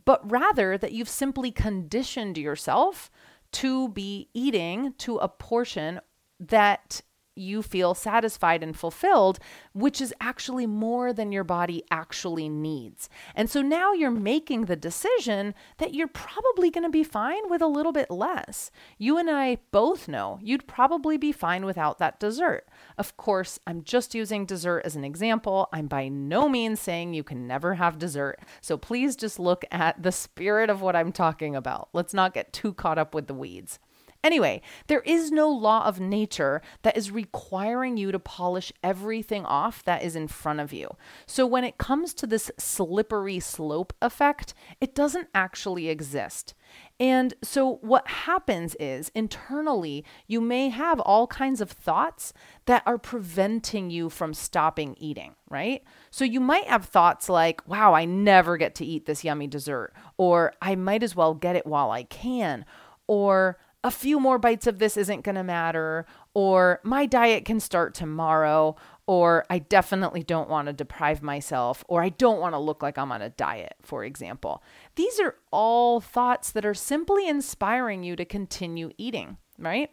but 0.05 0.31
rather 0.31 0.79
that 0.79 0.93
you've 0.93 1.09
simply 1.09 1.51
conditioned 1.51 2.39
yourself 2.39 3.11
to 3.53 3.91
be 3.91 4.31
eating 4.33 4.95
to 4.99 5.19
a 5.19 5.29
portion 5.29 6.01
that 6.49 7.03
you 7.35 7.63
feel 7.63 7.95
satisfied 7.95 8.63
and 8.63 8.77
fulfilled, 8.77 9.39
which 9.73 10.01
is 10.01 10.15
actually 10.21 10.67
more 10.67 11.13
than 11.13 11.33
your 11.33 11.45
body 11.45 11.83
actually 11.91 12.49
needs. 12.49 13.09
And 13.35 13.49
so 13.49 13.63
now 13.63 13.93
you're 13.93 14.11
making 14.11 14.67
the 14.67 14.77
decision 14.77 15.55
that 15.79 15.95
you're 15.95 16.09
probably 16.09 16.71
going 16.71 16.85
to 16.85 16.91
be 16.91 17.05
fine 17.05 17.49
with 17.49 17.63
a 17.63 17.67
little 17.67 17.93
bit 17.93 18.11
less. 18.11 18.71
You 18.99 19.17
and 19.17 19.31
I 19.31 19.59
both 19.71 20.09
know 20.09 20.39
you'd 20.43 20.67
probably 20.67 21.17
be 21.17 21.33
fine 21.33 21.65
without 21.65 21.99
that 21.99 22.21
dessert. 22.21 22.69
Of 22.99 23.17
course, 23.17 23.59
I'm 23.67 23.83
just 23.83 24.15
using 24.15 24.45
dessert 24.45 24.83
as 24.85 24.97
an 24.97 25.05
example. 25.05 25.69
I'm 25.73 25.87
by 25.87 26.09
no 26.09 26.49
means 26.49 26.81
saying 26.81 27.15
you 27.15 27.25
can 27.25 27.47
never 27.47 27.75
have 27.75 27.99
dessert. 27.99 28.41
So 28.61 28.77
please 28.77 29.17
just 29.17 29.39
look 29.39 29.65
at 29.71 30.03
the 30.03 30.13
spirit 30.13 30.69
of 30.69 30.83
what 30.83 30.97
I'm 30.97 31.13
talking 31.13 31.57
about. 31.57 31.89
Let's 31.93 32.13
not 32.13 32.35
get 32.35 32.53
too 32.53 32.75
caught 32.75 32.99
up 32.99 33.15
with 33.15 33.27
the 33.27 33.35
weeds. 33.35 33.79
Anyway, 34.25 34.63
there 34.87 35.01
is 35.01 35.33
no 35.33 35.49
law 35.49 35.85
of 35.85 35.99
nature 35.99 36.63
that 36.83 36.97
is 36.97 37.11
requiring 37.11 37.97
you 37.97 38.13
to 38.13 38.19
polish 38.19 38.73
everything 38.83 39.45
off 39.45 39.83
that 39.85 40.03
is 40.03 40.15
in 40.15 40.29
front 40.29 40.61
of 40.61 40.73
you. 40.73 40.89
So 41.27 41.45
when 41.45 41.65
it 41.65 41.79
comes 41.79 42.15
to 42.15 42.27
this 42.27 42.51
slippery 42.57 43.41
slope 43.41 43.93
effect, 44.01 44.55
it 44.81 44.95
doesn't 44.95 45.29
actually 45.35 45.89
exist. 45.89 46.55
And 47.01 47.35
so, 47.43 47.79
what 47.83 48.07
happens 48.07 48.77
is 48.77 49.11
internally, 49.15 50.05
you 50.27 50.41
may 50.41 50.69
have 50.69 51.01
all 51.01 51.27
kinds 51.27 51.61
of 51.61 51.71
thoughts 51.71 52.33
that 52.67 52.83
are 52.87 52.97
preventing 52.97 53.91
you 53.91 54.09
from 54.09 54.33
stopping 54.33 54.95
eating, 54.99 55.35
right? 55.51 55.83
So, 56.11 56.25
you 56.25 56.41
might 56.41 56.67
have 56.67 56.85
thoughts 56.85 57.29
like, 57.29 57.67
wow, 57.69 57.93
I 57.95 58.05
never 58.05 58.57
get 58.57 58.75
to 58.77 58.87
eat 58.87 59.07
this 59.07 59.25
yummy 59.25 59.49
dessert, 59.49 59.93
or 60.17 60.53
I 60.63 60.77
might 60.77 61.03
as 61.03 61.17
well 61.17 61.35
get 61.35 61.57
it 61.57 61.67
while 61.67 61.91
I 61.91 62.05
can, 62.05 62.65
or 63.07 63.59
a 63.85 63.91
few 63.91 64.21
more 64.21 64.39
bites 64.39 64.67
of 64.67 64.79
this 64.79 64.97
isn't 64.97 65.25
going 65.25 65.35
to 65.35 65.43
matter, 65.43 66.07
or 66.35 66.81
my 66.85 67.07
diet 67.07 67.45
can 67.45 67.59
start 67.59 67.95
tomorrow, 67.95 68.77
or 69.07 69.45
I 69.51 69.59
definitely 69.59 70.23
don't 70.23 70.49
want 70.49 70.67
to 70.67 70.73
deprive 70.73 71.23
myself, 71.23 71.85
or 71.89 72.03
I 72.03 72.11
don't 72.11 72.41
want 72.41 72.55
to 72.55 72.59
look 72.59 72.83
like 72.83 72.97
I'm 72.97 73.11
on 73.11 73.23
a 73.23 73.31
diet, 73.31 73.75
for 73.83 74.05
example. 74.05 74.63
These 74.95 75.19
are 75.19 75.35
all 75.51 76.01
thoughts 76.01 76.53
that 76.53 76.65
are 76.65 76.75
simply 76.75 77.29
inspiring 77.29 78.05
you 78.05 78.15
to 78.17 78.25
continue 78.25 78.91
eating, 78.99 79.39
right? 79.59 79.91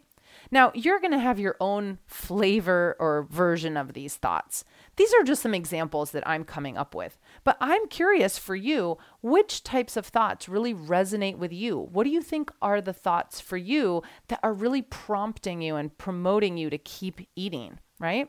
Now, 0.50 0.72
you're 0.74 0.98
going 1.00 1.12
to 1.12 1.18
have 1.18 1.38
your 1.38 1.56
own 1.60 1.98
flavor 2.06 2.96
or 2.98 3.26
version 3.30 3.76
of 3.76 3.92
these 3.92 4.16
thoughts. 4.16 4.64
These 4.96 5.14
are 5.14 5.22
just 5.22 5.42
some 5.42 5.54
examples 5.54 6.10
that 6.10 6.26
I'm 6.28 6.44
coming 6.44 6.76
up 6.76 6.94
with. 6.94 7.18
But 7.44 7.56
I'm 7.60 7.86
curious 7.86 8.36
for 8.36 8.56
you, 8.56 8.98
which 9.22 9.62
types 9.62 9.96
of 9.96 10.06
thoughts 10.06 10.48
really 10.48 10.74
resonate 10.74 11.38
with 11.38 11.52
you? 11.52 11.78
What 11.78 12.04
do 12.04 12.10
you 12.10 12.20
think 12.20 12.50
are 12.60 12.80
the 12.80 12.92
thoughts 12.92 13.40
for 13.40 13.56
you 13.56 14.02
that 14.28 14.40
are 14.42 14.52
really 14.52 14.82
prompting 14.82 15.62
you 15.62 15.76
and 15.76 15.96
promoting 15.96 16.56
you 16.56 16.68
to 16.70 16.78
keep 16.78 17.20
eating, 17.36 17.78
right? 18.00 18.28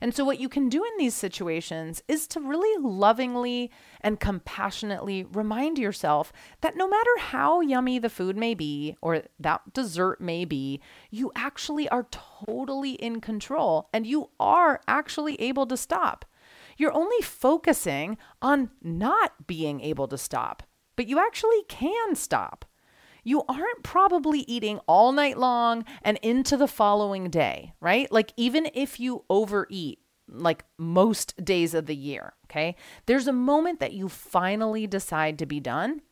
And 0.00 0.14
so, 0.14 0.24
what 0.24 0.40
you 0.40 0.48
can 0.48 0.68
do 0.68 0.84
in 0.84 0.90
these 0.98 1.14
situations 1.14 2.02
is 2.08 2.26
to 2.28 2.40
really 2.40 2.82
lovingly 2.82 3.70
and 4.00 4.20
compassionately 4.20 5.24
remind 5.24 5.78
yourself 5.78 6.32
that 6.60 6.76
no 6.76 6.88
matter 6.88 7.10
how 7.18 7.60
yummy 7.60 7.98
the 7.98 8.10
food 8.10 8.36
may 8.36 8.54
be 8.54 8.96
or 9.00 9.22
that 9.38 9.72
dessert 9.72 10.20
may 10.20 10.44
be, 10.44 10.80
you 11.10 11.32
actually 11.34 11.88
are 11.88 12.06
totally 12.10 12.92
in 12.92 13.20
control 13.20 13.88
and 13.92 14.06
you 14.06 14.30
are 14.38 14.80
actually 14.86 15.40
able 15.40 15.66
to 15.66 15.76
stop. 15.76 16.24
You're 16.76 16.92
only 16.92 17.20
focusing 17.22 18.18
on 18.42 18.70
not 18.82 19.46
being 19.46 19.80
able 19.80 20.08
to 20.08 20.18
stop, 20.18 20.62
but 20.96 21.06
you 21.06 21.18
actually 21.18 21.62
can 21.68 22.14
stop 22.14 22.64
you 23.24 23.42
aren't 23.48 23.82
probably 23.82 24.40
eating 24.40 24.78
all 24.86 25.10
night 25.12 25.38
long 25.38 25.84
and 26.02 26.18
into 26.22 26.56
the 26.56 26.68
following 26.68 27.30
day, 27.30 27.72
right? 27.80 28.10
Like, 28.12 28.32
even 28.36 28.68
if 28.74 29.00
you 29.00 29.24
overeat, 29.28 29.98
like 30.28 30.64
most 30.78 31.44
days 31.44 31.74
of 31.74 31.86
the 31.86 31.96
year, 31.96 32.34
okay? 32.46 32.76
There's 33.06 33.26
a 33.26 33.32
moment 33.32 33.80
that 33.80 33.92
you 33.92 34.08
finally 34.08 34.86
decide 34.86 35.38
to 35.40 35.46
be 35.46 35.60
done. 35.60 36.02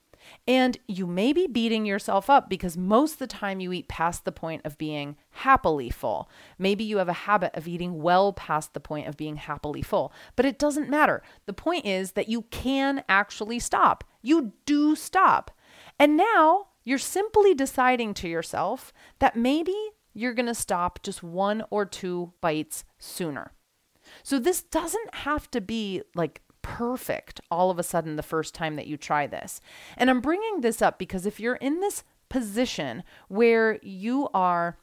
And 0.47 0.79
you 0.87 1.07
may 1.07 1.33
be 1.33 1.49
beating 1.49 1.85
yourself 1.85 2.31
up 2.31 2.49
because 2.49 2.77
most 2.77 3.15
of 3.15 3.19
the 3.19 3.27
time 3.27 3.59
you 3.59 3.73
eat 3.73 3.89
past 3.89 4.25
the 4.25 4.31
point 4.31 4.63
of 4.65 4.79
being 4.79 5.17
happily 5.31 5.91
full. 5.91 6.31
Maybe 6.59 6.85
you 6.85 6.99
have 6.99 7.09
a 7.09 7.13
habit 7.13 7.55
of 7.55 7.67
eating 7.67 8.01
well 8.01 8.33
past 8.33 8.73
the 8.73 8.81
point 8.81 9.09
of 9.09 9.17
being 9.17 9.35
happily 9.35 9.83
full, 9.83 10.13
but 10.37 10.47
it 10.47 10.61
doesn't 10.61 10.89
matter. 10.89 11.23
The 11.47 11.53
point 11.53 11.87
is 11.87 12.13
that 12.13 12.29
you 12.29 12.43
can 12.43 13.03
actually 13.09 13.59
stop. 13.59 14.05
You 14.23 14.53
do 14.65 14.95
stop. 14.95 15.51
And 15.99 16.17
now 16.17 16.69
you're 16.85 16.99
simply 16.99 17.55
deciding 17.55 18.15
to 18.15 18.29
yourself 18.29 18.93
that 19.19 19.37
maybe 19.37 19.77
you're 20.15 20.35
going 20.35 20.47
to 20.47 20.55
stop 20.55 21.03
just 21.03 21.23
one 21.23 21.63
or 21.71 21.85
two 21.85 22.33
bites 22.41 22.85
sooner. 22.99 23.53
So 24.23 24.39
this 24.39 24.63
doesn't 24.63 25.15
have 25.17 25.51
to 25.53 25.61
be 25.61 26.03
like 26.15 26.43
perfect 26.61 27.41
all 27.51 27.71
of 27.71 27.79
a 27.79 27.83
sudden 27.83 28.17
the 28.17 28.23
first 28.23 28.55
time 28.55 28.77
that 28.77 28.87
you 28.87 28.97
try 28.97 29.27
this. 29.27 29.61
And 29.97 30.11
I'm 30.11 30.21
bringing 30.21 30.61
this 30.61 30.83
up 30.83 30.99
because 30.99 31.27
if 31.27 31.41
you're 31.41 31.57
in 31.57 31.81
this 31.81 32.05
position 32.29 33.03
where 33.29 33.79
you 33.83 34.29
are 34.33 34.79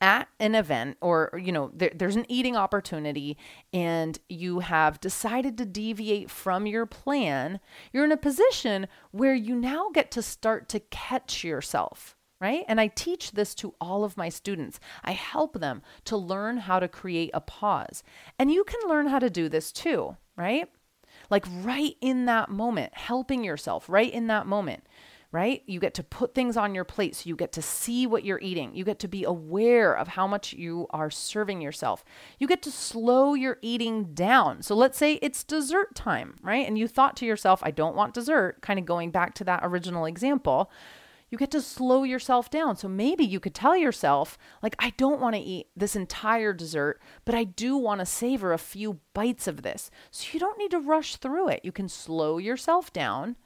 at 0.00 0.28
an 0.38 0.54
event 0.54 0.96
or 1.00 1.40
you 1.42 1.50
know 1.50 1.70
there, 1.74 1.90
there's 1.94 2.16
an 2.16 2.26
eating 2.28 2.54
opportunity 2.54 3.36
and 3.72 4.18
you 4.28 4.60
have 4.60 5.00
decided 5.00 5.56
to 5.56 5.64
deviate 5.64 6.30
from 6.30 6.66
your 6.66 6.84
plan 6.84 7.58
you're 7.92 8.04
in 8.04 8.12
a 8.12 8.16
position 8.16 8.86
where 9.10 9.34
you 9.34 9.54
now 9.54 9.88
get 9.94 10.10
to 10.10 10.20
start 10.20 10.68
to 10.68 10.80
catch 10.80 11.44
yourself 11.44 12.14
right? 12.38 12.64
And 12.68 12.78
i 12.78 12.88
teach 12.88 13.32
this 13.32 13.54
to 13.54 13.74
all 13.80 14.04
of 14.04 14.18
my 14.18 14.28
students. 14.28 14.78
I 15.02 15.12
help 15.12 15.58
them 15.58 15.80
to 16.04 16.18
learn 16.18 16.58
how 16.58 16.78
to 16.80 16.86
create 16.86 17.30
a 17.32 17.40
pause. 17.40 18.02
And 18.38 18.52
you 18.52 18.62
can 18.62 18.86
learn 18.90 19.06
how 19.06 19.18
to 19.18 19.30
do 19.30 19.48
this 19.48 19.72
too 19.72 20.16
right? 20.36 20.68
Like 21.30 21.46
right 21.62 21.96
in 22.00 22.26
that 22.26 22.50
moment 22.50 22.94
helping 22.94 23.42
yourself 23.42 23.88
right 23.88 24.12
in 24.12 24.26
that 24.26 24.46
moment 24.46 24.84
right? 25.32 25.62
You 25.66 25.80
get 25.80 25.94
to 25.94 26.02
put 26.02 26.34
things 26.34 26.56
on 26.56 26.74
your 26.74 26.84
plate 26.84 27.16
so 27.16 27.28
you 27.28 27.36
get 27.36 27.52
to 27.52 27.62
see 27.62 28.06
what 28.06 28.24
you're 28.24 28.40
eating. 28.40 28.74
You 28.74 28.84
get 28.84 28.98
to 29.00 29.08
be 29.08 29.24
aware 29.24 29.92
of 29.94 30.08
how 30.08 30.26
much 30.26 30.52
you 30.52 30.86
are 30.90 31.10
serving 31.10 31.60
yourself. 31.60 32.04
You 32.38 32.46
get 32.46 32.62
to 32.62 32.70
slow 32.70 33.34
your 33.34 33.58
eating 33.62 34.14
down. 34.14 34.62
So 34.62 34.74
let's 34.74 34.98
say 34.98 35.14
it's 35.14 35.44
dessert 35.44 35.94
time, 35.94 36.36
right? 36.42 36.66
And 36.66 36.78
you 36.78 36.88
thought 36.88 37.16
to 37.16 37.26
yourself, 37.26 37.60
I 37.62 37.70
don't 37.70 37.96
want 37.96 38.14
dessert, 38.14 38.62
kind 38.62 38.78
of 38.78 38.86
going 38.86 39.10
back 39.10 39.34
to 39.34 39.44
that 39.44 39.60
original 39.62 40.06
example 40.06 40.70
you 41.30 41.38
get 41.38 41.50
to 41.50 41.60
slow 41.60 42.04
yourself 42.04 42.50
down. 42.50 42.76
So 42.76 42.88
maybe 42.88 43.24
you 43.24 43.40
could 43.40 43.54
tell 43.54 43.76
yourself, 43.76 44.38
like, 44.62 44.76
I 44.78 44.90
don't 44.96 45.20
want 45.20 45.34
to 45.34 45.40
eat 45.40 45.68
this 45.76 45.96
entire 45.96 46.52
dessert, 46.52 47.00
but 47.24 47.34
I 47.34 47.44
do 47.44 47.76
want 47.76 48.00
to 48.00 48.06
savor 48.06 48.52
a 48.52 48.58
few 48.58 49.00
bites 49.12 49.48
of 49.48 49.62
this. 49.62 49.90
So 50.10 50.28
you 50.32 50.40
don't 50.40 50.58
need 50.58 50.70
to 50.70 50.78
rush 50.78 51.16
through 51.16 51.48
it. 51.48 51.60
You 51.64 51.72
can 51.72 51.88
slow 51.88 52.38
yourself 52.38 52.92
down. 52.92 53.36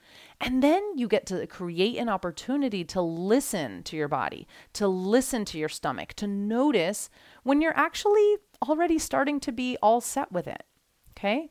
And 0.41 0.63
then 0.63 0.97
you 0.97 1.07
get 1.07 1.27
to 1.27 1.47
create 1.47 1.99
an 1.99 2.09
opportunity 2.09 2.83
to 2.85 3.03
listen 3.03 3.83
to 3.83 3.97
your 3.97 4.09
body, 4.09 4.49
to 4.73 4.89
listen 4.89 5.45
to 5.47 5.59
your 5.59 5.69
stomach, 5.69 6.15
to 6.15 6.27
notice 6.27 7.11
when 7.43 7.61
you're 7.61 7.77
actually 7.77 8.37
already 8.67 8.99
starting 8.99 9.39
to 9.41 9.53
be 9.53 9.77
all 9.83 10.01
set 10.01 10.33
with 10.33 10.49
it. 10.49 10.65
Okay. 11.13 11.51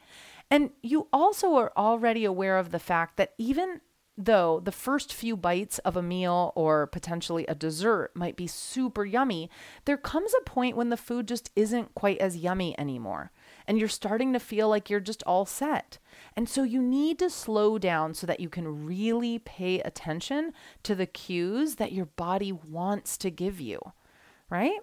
And 0.49 0.71
you 0.81 1.07
also 1.13 1.53
are 1.55 1.71
already 1.77 2.25
aware 2.25 2.57
of 2.57 2.71
the 2.71 2.79
fact 2.79 3.17
that 3.17 3.33
even 3.37 3.81
though 4.17 4.59
the 4.59 4.71
first 4.71 5.13
few 5.13 5.37
bites 5.37 5.79
of 5.79 5.95
a 5.95 6.01
meal 6.01 6.51
or 6.55 6.87
potentially 6.87 7.45
a 7.47 7.55
dessert 7.55 8.11
might 8.15 8.35
be 8.35 8.47
super 8.47 9.05
yummy, 9.05 9.49
there 9.85 9.97
comes 9.97 10.33
a 10.33 10.49
point 10.49 10.75
when 10.75 10.89
the 10.89 10.97
food 10.97 11.27
just 11.27 11.51
isn't 11.55 11.93
quite 11.95 12.17
as 12.17 12.35
yummy 12.35 12.77
anymore. 12.79 13.31
And 13.69 13.77
you're 13.77 13.87
starting 13.87 14.33
to 14.33 14.39
feel 14.39 14.67
like 14.67 14.89
you're 14.89 14.99
just 14.99 15.21
all 15.27 15.45
set. 15.45 15.99
And 16.35 16.49
so 16.49 16.63
you 16.63 16.81
need 16.81 17.19
to 17.19 17.29
slow 17.29 17.77
down 17.77 18.15
so 18.15 18.25
that 18.25 18.39
you 18.39 18.49
can 18.49 18.87
really 18.87 19.37
pay 19.37 19.79
attention 19.81 20.53
to 20.81 20.95
the 20.95 21.05
cues 21.05 21.75
that 21.75 21.91
your 21.91 22.07
body 22.07 22.51
wants 22.51 23.15
to 23.19 23.29
give 23.29 23.61
you, 23.61 23.79
right? 24.49 24.79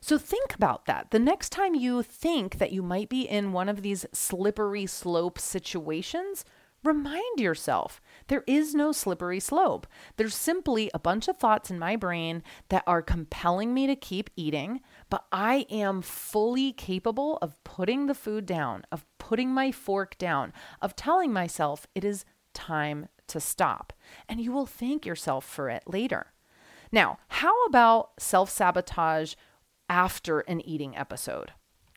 So 0.00 0.18
think 0.18 0.54
about 0.54 0.86
that. 0.86 1.10
The 1.10 1.18
next 1.18 1.50
time 1.50 1.74
you 1.74 2.04
think 2.04 2.58
that 2.58 2.70
you 2.70 2.80
might 2.80 3.08
be 3.08 3.22
in 3.22 3.52
one 3.52 3.68
of 3.68 3.82
these 3.82 4.06
slippery 4.12 4.86
slope 4.86 5.40
situations, 5.40 6.44
remind 6.84 7.40
yourself 7.40 8.00
there 8.28 8.44
is 8.46 8.72
no 8.72 8.92
slippery 8.92 9.40
slope. 9.40 9.86
There's 10.16 10.36
simply 10.36 10.92
a 10.94 11.00
bunch 11.00 11.26
of 11.26 11.36
thoughts 11.36 11.72
in 11.72 11.78
my 11.78 11.96
brain 11.96 12.44
that 12.68 12.84
are 12.86 13.02
compelling 13.02 13.74
me 13.74 13.88
to 13.88 13.96
keep 13.96 14.30
eating, 14.36 14.80
but 15.10 15.26
I 15.32 15.66
am 15.70 16.02
fully 16.02 16.72
capable 16.72 17.38
of 17.40 17.62
putting 17.64 18.06
the 18.06 18.14
food 18.14 18.46
down, 18.46 18.84
of 18.92 19.04
putting 19.18 19.52
my 19.52 19.72
fork 19.72 20.18
down, 20.18 20.52
of 20.82 20.96
telling 20.96 21.32
myself 21.32 21.86
it 21.94 22.04
is 22.04 22.24
time 22.54 23.08
to 23.28 23.40
stop. 23.40 23.92
And 24.28 24.40
you 24.40 24.52
will 24.52 24.66
thank 24.66 25.06
yourself 25.06 25.44
for 25.44 25.70
it 25.70 25.84
later. 25.86 26.32
Now, 26.90 27.18
how 27.28 27.64
about 27.64 28.10
self 28.18 28.50
sabotage 28.50 29.34
after 29.88 30.40
an 30.40 30.60
eating 30.62 30.96
episode? 30.96 31.52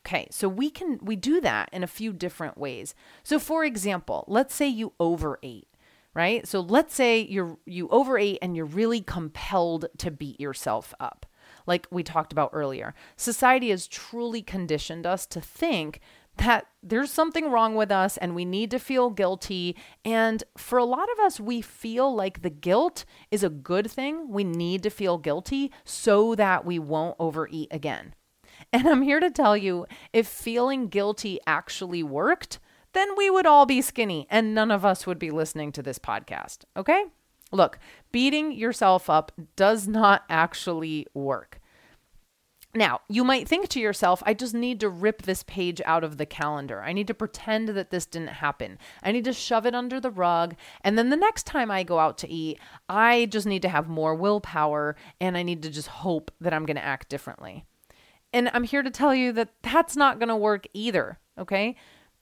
Okay, 0.06 0.28
so 0.32 0.50
we 0.50 0.70
can 0.70 1.00
we 1.02 1.16
do 1.16 1.40
that 1.42 1.70
in 1.72 1.84
a 1.84 1.88
few 1.88 2.12
different 2.12 2.58
ways. 2.58 2.96
So 3.24 3.40
for 3.40 3.64
example, 3.64 4.26
let's 4.28 4.54
say 4.54 4.68
you 4.68 4.94
overate, 5.00 5.68
right? 6.14 6.48
So 6.48 6.60
let's 6.60 6.96
say 6.96 7.22
you're 7.22 7.58
you 7.66 7.88
overate 7.90 8.40
and 8.42 8.56
you're 8.56 8.66
really 8.66 9.02
compelled 9.02 9.86
to 10.00 10.12
beat 10.12 10.40
yourself 10.40 10.94
up. 11.00 11.26
Like 11.72 11.88
we 11.90 12.04
talked 12.04 12.34
about 12.34 12.50
earlier. 12.52 12.94
Society 13.16 13.70
has 13.70 13.88
truly 13.88 14.42
conditioned 14.42 15.06
us 15.06 15.26
to 15.28 15.40
think 15.40 16.02
that 16.36 16.66
there's 16.84 17.14
something 17.14 17.50
wrong 17.50 17.76
with 17.76 17.90
us 17.90 18.18
and 18.18 18.36
we 18.36 18.44
need 18.44 18.72
to 18.72 18.78
feel 18.78 19.10
guilty. 19.10 19.78
And 20.04 20.44
for 20.58 20.78
a 20.78 20.84
lot 20.84 21.08
of 21.14 21.20
us, 21.20 21.40
we 21.40 21.62
feel 21.62 22.14
like 22.14 22.42
the 22.42 22.50
guilt 22.50 23.06
is 23.32 23.42
a 23.42 23.50
good 23.50 23.90
thing. 23.90 24.28
We 24.28 24.44
need 24.44 24.84
to 24.84 24.90
feel 24.90 25.18
guilty 25.18 25.72
so 25.86 26.36
that 26.36 26.66
we 26.66 26.78
won't 26.78 27.16
overeat 27.20 27.70
again. 27.72 28.16
And 28.74 28.86
I'm 28.86 29.04
here 29.04 29.22
to 29.22 29.32
tell 29.32 29.56
you 29.56 29.86
if 30.12 30.28
feeling 30.28 30.90
guilty 30.90 31.40
actually 31.48 32.04
worked, 32.04 32.60
then 32.92 33.16
we 33.16 33.30
would 33.30 33.46
all 33.46 33.66
be 33.66 33.82
skinny 33.82 34.28
and 34.30 34.54
none 34.54 34.72
of 34.72 34.84
us 34.84 35.08
would 35.08 35.20
be 35.20 35.32
listening 35.32 35.72
to 35.72 35.82
this 35.82 36.00
podcast. 36.00 36.66
Okay? 36.76 37.06
Look, 37.54 37.80
beating 38.12 38.52
yourself 38.52 39.10
up 39.10 39.32
does 39.56 39.88
not 39.88 40.26
actually 40.30 41.08
work. 41.14 41.61
Now, 42.74 43.02
you 43.10 43.26
might 43.26 43.50
think 43.50 43.68
to 43.70 43.82
yourself, 43.82 44.24
I 44.26 44.34
just 44.34 44.54
need 44.54 44.80
to 44.80 44.88
rip 44.88 45.24
this 45.24 45.44
page 45.44 45.82
out 45.86 46.06
of 46.06 46.18
the 46.18 46.26
calendar. 46.26 46.82
I 46.82 46.94
need 46.94 47.08
to 47.08 47.14
pretend 47.14 47.70
that 47.70 47.90
this 47.90 48.06
didn't 48.06 48.30
happen. 48.30 48.78
I 49.04 49.12
need 49.12 49.26
to 49.26 49.34
shove 49.34 49.66
it 49.66 49.76
under 49.76 50.00
the 50.00 50.12
rug. 50.12 50.56
And 50.82 50.98
then 50.98 51.10
the 51.10 51.18
next 51.18 51.46
time 51.46 51.70
I 51.70 51.84
go 51.84 52.00
out 52.00 52.18
to 52.20 52.30
eat, 52.30 52.60
I 52.88 53.26
just 53.26 53.46
need 53.46 53.62
to 53.64 53.70
have 53.70 53.90
more 53.90 54.16
willpower 54.16 54.96
and 55.20 55.38
I 55.38 55.44
need 55.44 55.64
to 55.64 55.70
just 55.70 55.90
hope 55.90 56.32
that 56.40 56.54
I'm 56.54 56.66
going 56.66 56.78
to 56.78 56.84
act 56.84 57.10
differently. 57.10 57.66
And 58.32 58.50
I'm 58.54 58.64
here 58.64 58.84
to 58.84 58.90
tell 58.90 59.14
you 59.14 59.34
that 59.34 59.50
that's 59.62 59.98
not 59.98 60.20
going 60.20 60.30
to 60.30 60.36
work 60.38 60.66
either. 60.74 61.20
Okay. 61.38 61.76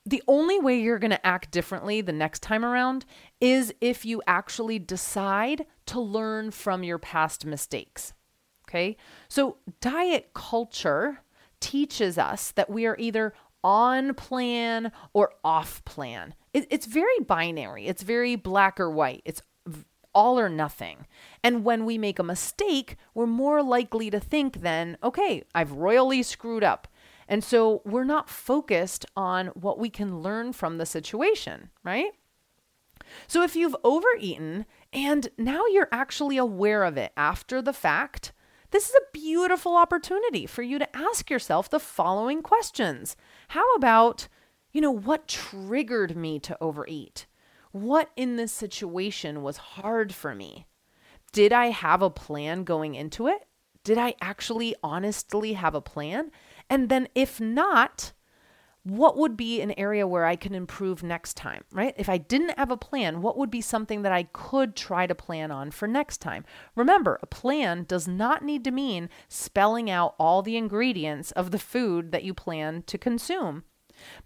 The 0.06 0.24
only 0.27 0.60
way 0.60 0.79
you're 0.79 0.98
going 0.98 1.12
to 1.12 1.27
act 1.27 1.51
differently 1.51 2.01
the 2.01 2.12
next 2.12 2.41
time 2.41 2.65
around 2.65 3.06
is 3.39 3.72
if 3.82 4.03
you 4.06 4.24
actually 4.25 4.79
decide 4.79 5.68
to 5.88 6.00
learn 6.00 6.50
from 6.50 6.84
your 6.84 6.98
past 6.98 7.46
mistakes. 7.46 8.13
Okay. 8.70 8.98
So, 9.28 9.58
diet 9.82 10.32
culture 10.34 11.22
teaches 11.60 12.18
us 12.18 12.52
that 12.52 12.70
we 12.70 12.86
are 12.86 12.96
either 13.00 13.34
on 13.64 14.14
plan 14.14 14.92
or 15.12 15.34
off 15.44 15.84
plan. 15.86 16.36
It, 16.54 16.68
it's 16.70 16.86
very 16.86 17.20
binary, 17.26 17.88
it's 17.88 18.04
very 18.04 18.36
black 18.36 18.80
or 18.80 18.92
white. 18.92 19.24
It's 19.26 19.42
all 20.14 20.40
or 20.40 20.50
nothing. 20.50 21.06
And 21.44 21.64
when 21.64 21.86
we 21.86 21.98
make 21.98 22.20
a 22.20 22.24
mistake, 22.24 22.98
we're 23.14 23.28
more 23.28 23.62
likely 23.62 24.10
to 24.10 24.20
think 24.20 24.62
then, 24.62 24.98
okay, 25.03 25.44
I've 25.53 25.72
royally 25.72 26.24
screwed 26.24 26.64
up. 26.64 26.88
And 27.27 27.44
so 27.44 27.82
we're 27.86 28.03
not 28.03 28.29
focused 28.29 29.05
on 29.16 29.48
what 29.48 29.77
we 29.77 29.90
can 29.90 30.22
learn 30.22 30.53
from 30.53 30.77
the 30.77 30.86
situation, 30.86 31.70
right? 31.84 32.12
So 33.27 33.44
if 33.44 33.55
you've 33.55 33.75
overeaten 33.84 34.66
and 34.92 35.29
now 35.38 35.66
you're 35.68 35.90
actually 35.92 36.38
aware 36.38 36.84
of 36.84 36.98
it 36.98 37.12
after 37.16 37.62
the 37.62 37.74
fact, 37.74 38.32
this 38.72 38.90
is 38.90 38.96
a 38.96 39.12
beautiful 39.12 39.75
opportunity 39.75 40.46
for 40.46 40.62
you 40.62 40.79
to 40.79 40.96
ask 40.96 41.29
yourself 41.29 41.70
the 41.70 41.79
following 41.79 42.42
questions. 42.42 43.16
How 43.50 43.74
about, 43.75 44.27
you 44.72 44.82
know, 44.82 44.92
what 44.92 45.27
triggered 45.27 46.16
me 46.16 46.40
to 46.40 46.58
overeat? 46.62 47.25
What 47.72 48.12
in 48.16 48.36
this 48.36 48.51
situation 48.51 49.42
was 49.42 49.58
hard 49.58 50.14
for 50.14 50.34
me? 50.34 50.66
Did 51.32 51.53
I 51.53 51.68
have 51.68 52.01
a 52.01 52.10
plan 52.10 52.64
going 52.64 52.96
into 52.96 53.27
it? 53.27 53.46
Did 53.84 53.98
I 53.98 54.16
actually 54.22 54.75
honestly 54.84 55.53
have 55.53 55.75
a 55.75 55.82
plan? 55.82 56.32
And 56.70 56.90
then, 56.90 57.08
if 57.16 57.40
not, 57.40 58.14
what 58.90 59.18
would 59.18 59.38
be 59.38 59.62
an 59.62 59.78
area 59.78 60.08
where 60.08 60.25
I 60.25 60.36
can 60.36 60.56
improve 60.56 61.04
next 61.04 61.36
time, 61.36 61.64
right? 61.72 61.94
If 61.98 62.10
I 62.10 62.18
didn't 62.18 62.58
have 62.58 62.72
a 62.72 62.78
plan, 62.78 63.22
what 63.22 63.38
would 63.38 63.52
be 63.52 63.62
something 63.62 64.02
that 64.02 64.12
I 64.12 64.24
could 64.24 64.75
try 64.75 65.08
to 65.08 65.16
plan 65.16 65.52
on 65.52 65.72
for 65.72 65.88
next 65.88 66.18
time? 66.20 66.46
Remember, 66.75 67.20
a 67.22 67.28
plan 67.28 67.86
does 67.88 68.08
not 68.08 68.44
need 68.44 68.64
to 68.64 68.72
mean 68.72 69.10
spelling 69.28 69.90
out 69.90 70.16
all 70.20 70.42
the 70.42 70.58
ingredients 70.58 71.32
of 71.32 71.52
the 71.52 71.60
food 71.60 72.12
that 72.12 72.24
you 72.24 72.34
plan 72.34 72.84
to 72.88 72.98
consume. 72.98 73.64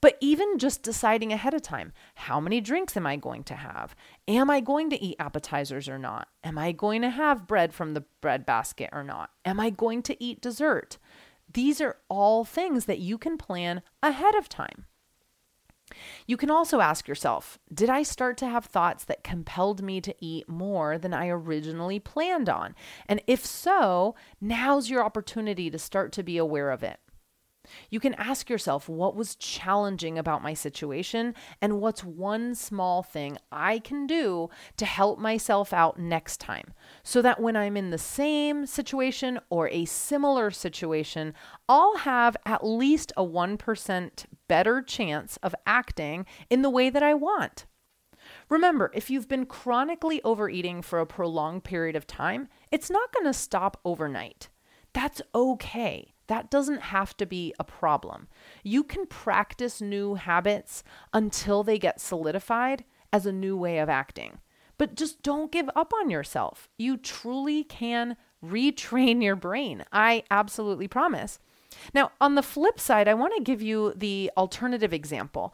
But 0.01 0.17
even 0.21 0.57
just 0.57 0.83
deciding 0.83 1.33
ahead 1.33 1.53
of 1.53 1.61
time 1.61 1.93
how 2.15 2.39
many 2.39 2.61
drinks 2.61 2.95
am 2.95 3.07
I 3.07 3.15
going 3.15 3.43
to 3.45 3.55
have? 3.55 3.95
Am 4.27 4.49
I 4.49 4.59
going 4.59 4.89
to 4.91 5.01
eat 5.01 5.15
appetizers 5.19 5.89
or 5.89 5.97
not? 5.97 6.27
Am 6.43 6.57
I 6.57 6.71
going 6.71 7.01
to 7.01 7.09
have 7.09 7.47
bread 7.47 7.73
from 7.73 7.93
the 7.93 8.03
bread 8.21 8.45
basket 8.45 8.89
or 8.93 9.03
not? 9.03 9.31
Am 9.45 9.59
I 9.59 9.69
going 9.69 10.01
to 10.03 10.23
eat 10.23 10.41
dessert? 10.41 10.97
These 11.51 11.81
are 11.81 11.97
all 12.09 12.45
things 12.45 12.85
that 12.85 12.99
you 12.99 13.17
can 13.17 13.37
plan 13.37 13.81
ahead 14.01 14.35
of 14.35 14.49
time. 14.49 14.85
You 16.25 16.37
can 16.37 16.49
also 16.49 16.79
ask 16.79 17.07
yourself 17.07 17.59
Did 17.73 17.89
I 17.89 18.03
start 18.03 18.37
to 18.37 18.47
have 18.47 18.65
thoughts 18.65 19.03
that 19.05 19.23
compelled 19.23 19.81
me 19.81 20.01
to 20.01 20.15
eat 20.19 20.47
more 20.49 20.97
than 20.97 21.13
I 21.13 21.27
originally 21.27 21.99
planned 21.99 22.49
on? 22.49 22.75
And 23.07 23.21
if 23.27 23.45
so, 23.45 24.15
now's 24.41 24.89
your 24.89 25.03
opportunity 25.03 25.69
to 25.69 25.79
start 25.79 26.11
to 26.13 26.23
be 26.23 26.37
aware 26.37 26.71
of 26.71 26.83
it. 26.83 26.99
You 27.89 27.99
can 27.99 28.13
ask 28.15 28.49
yourself 28.49 28.89
what 28.89 29.15
was 29.15 29.35
challenging 29.35 30.17
about 30.17 30.43
my 30.43 30.53
situation 30.53 31.33
and 31.61 31.79
what's 31.79 32.03
one 32.03 32.55
small 32.55 33.03
thing 33.03 33.37
I 33.51 33.79
can 33.79 34.05
do 34.05 34.49
to 34.77 34.85
help 34.85 35.17
myself 35.17 35.71
out 35.71 35.97
next 35.97 36.41
time 36.41 36.73
so 37.03 37.21
that 37.21 37.39
when 37.39 37.55
I'm 37.55 37.77
in 37.77 37.89
the 37.89 37.97
same 37.97 38.65
situation 38.65 39.39
or 39.49 39.69
a 39.69 39.85
similar 39.85 40.51
situation, 40.51 41.33
I'll 41.69 41.97
have 41.97 42.35
at 42.45 42.65
least 42.65 43.13
a 43.15 43.23
1% 43.23 44.25
better 44.47 44.81
chance 44.81 45.37
of 45.37 45.55
acting 45.65 46.25
in 46.49 46.63
the 46.63 46.69
way 46.69 46.89
that 46.89 47.03
I 47.03 47.13
want. 47.13 47.65
Remember, 48.49 48.91
if 48.93 49.09
you've 49.09 49.27
been 49.27 49.45
chronically 49.45 50.21
overeating 50.23 50.81
for 50.81 50.99
a 50.99 51.05
prolonged 51.05 51.63
period 51.63 51.95
of 51.95 52.07
time, 52.07 52.47
it's 52.71 52.89
not 52.89 53.13
going 53.13 53.25
to 53.25 53.33
stop 53.33 53.79
overnight. 53.85 54.49
That's 54.93 55.21
okay. 55.33 56.12
That 56.27 56.49
doesn't 56.49 56.81
have 56.81 57.15
to 57.17 57.25
be 57.25 57.53
a 57.59 57.63
problem. 57.63 58.27
You 58.63 58.83
can 58.83 59.05
practice 59.05 59.81
new 59.81 60.15
habits 60.15 60.83
until 61.13 61.63
they 61.63 61.77
get 61.77 61.99
solidified 61.99 62.85
as 63.11 63.25
a 63.25 63.31
new 63.31 63.57
way 63.57 63.79
of 63.79 63.89
acting. 63.89 64.39
But 64.77 64.95
just 64.95 65.21
don't 65.21 65.51
give 65.51 65.69
up 65.75 65.93
on 65.93 66.09
yourself. 66.09 66.69
You 66.77 66.97
truly 66.97 67.63
can 67.63 68.17
retrain 68.43 69.23
your 69.23 69.35
brain. 69.35 69.83
I 69.91 70.23
absolutely 70.31 70.87
promise. 70.87 71.39
Now, 71.93 72.11
on 72.19 72.35
the 72.35 72.43
flip 72.43 72.79
side, 72.79 73.07
I 73.07 73.13
want 73.13 73.33
to 73.35 73.43
give 73.43 73.61
you 73.61 73.93
the 73.95 74.31
alternative 74.37 74.93
example. 74.93 75.53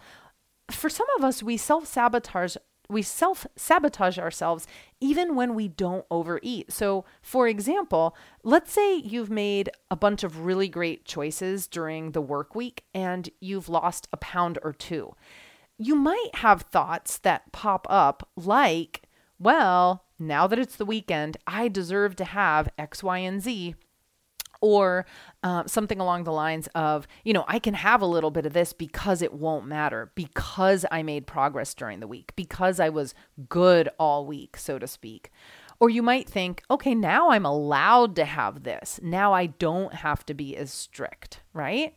For 0.71 0.89
some 0.89 1.07
of 1.17 1.23
us, 1.23 1.41
we 1.41 1.57
self 1.57 1.87
sabotage 1.87 2.55
we 2.89 3.01
self 3.01 3.45
sabotage 3.55 4.17
ourselves 4.17 4.67
even 4.99 5.35
when 5.35 5.53
we 5.53 5.67
don't 5.67 6.05
overeat. 6.09 6.71
So, 6.71 7.05
for 7.21 7.47
example, 7.47 8.15
let's 8.43 8.71
say 8.71 8.95
you've 8.95 9.29
made 9.29 9.69
a 9.91 9.95
bunch 9.95 10.23
of 10.23 10.45
really 10.45 10.67
great 10.67 11.05
choices 11.05 11.67
during 11.67 12.11
the 12.11 12.21
work 12.21 12.55
week 12.55 12.83
and 12.93 13.29
you've 13.39 13.69
lost 13.69 14.07
a 14.11 14.17
pound 14.17 14.57
or 14.63 14.73
two. 14.73 15.15
You 15.77 15.95
might 15.95 16.35
have 16.35 16.63
thoughts 16.63 17.17
that 17.19 17.51
pop 17.51 17.87
up 17.89 18.27
like, 18.35 19.03
well, 19.37 20.03
now 20.17 20.47
that 20.47 20.59
it's 20.59 20.75
the 20.75 20.85
weekend, 20.85 21.37
I 21.47 21.69
deserve 21.69 22.15
to 22.17 22.25
have 22.25 22.69
X, 22.77 23.01
Y, 23.01 23.19
and 23.19 23.41
Z 23.41 23.75
or 24.61 25.05
uh, 25.43 25.63
something 25.65 25.99
along 25.99 26.23
the 26.23 26.31
lines 26.31 26.67
of, 26.75 27.07
you 27.23 27.33
know, 27.33 27.45
I 27.47 27.59
can 27.59 27.73
have 27.73 28.01
a 28.01 28.05
little 28.05 28.31
bit 28.31 28.45
of 28.45 28.53
this 28.53 28.73
because 28.73 29.21
it 29.21 29.33
won't 29.33 29.65
matter, 29.65 30.11
because 30.15 30.85
I 30.91 31.03
made 31.03 31.27
progress 31.27 31.73
during 31.73 31.99
the 31.99 32.07
week, 32.07 32.33
because 32.35 32.79
I 32.79 32.89
was 32.89 33.13
good 33.47 33.89
all 33.97 34.25
week, 34.25 34.57
so 34.57 34.79
to 34.79 34.87
speak. 34.87 35.31
Or 35.79 35.89
you 35.89 36.03
might 36.03 36.29
think, 36.29 36.63
okay, 36.69 36.93
now 36.93 37.31
I'm 37.31 37.45
allowed 37.45 38.15
to 38.17 38.25
have 38.25 38.63
this. 38.63 38.99
Now 39.01 39.33
I 39.33 39.45
don't 39.45 39.93
have 39.93 40.25
to 40.25 40.33
be 40.33 40.57
as 40.57 40.71
strict, 40.73 41.39
right? 41.53 41.95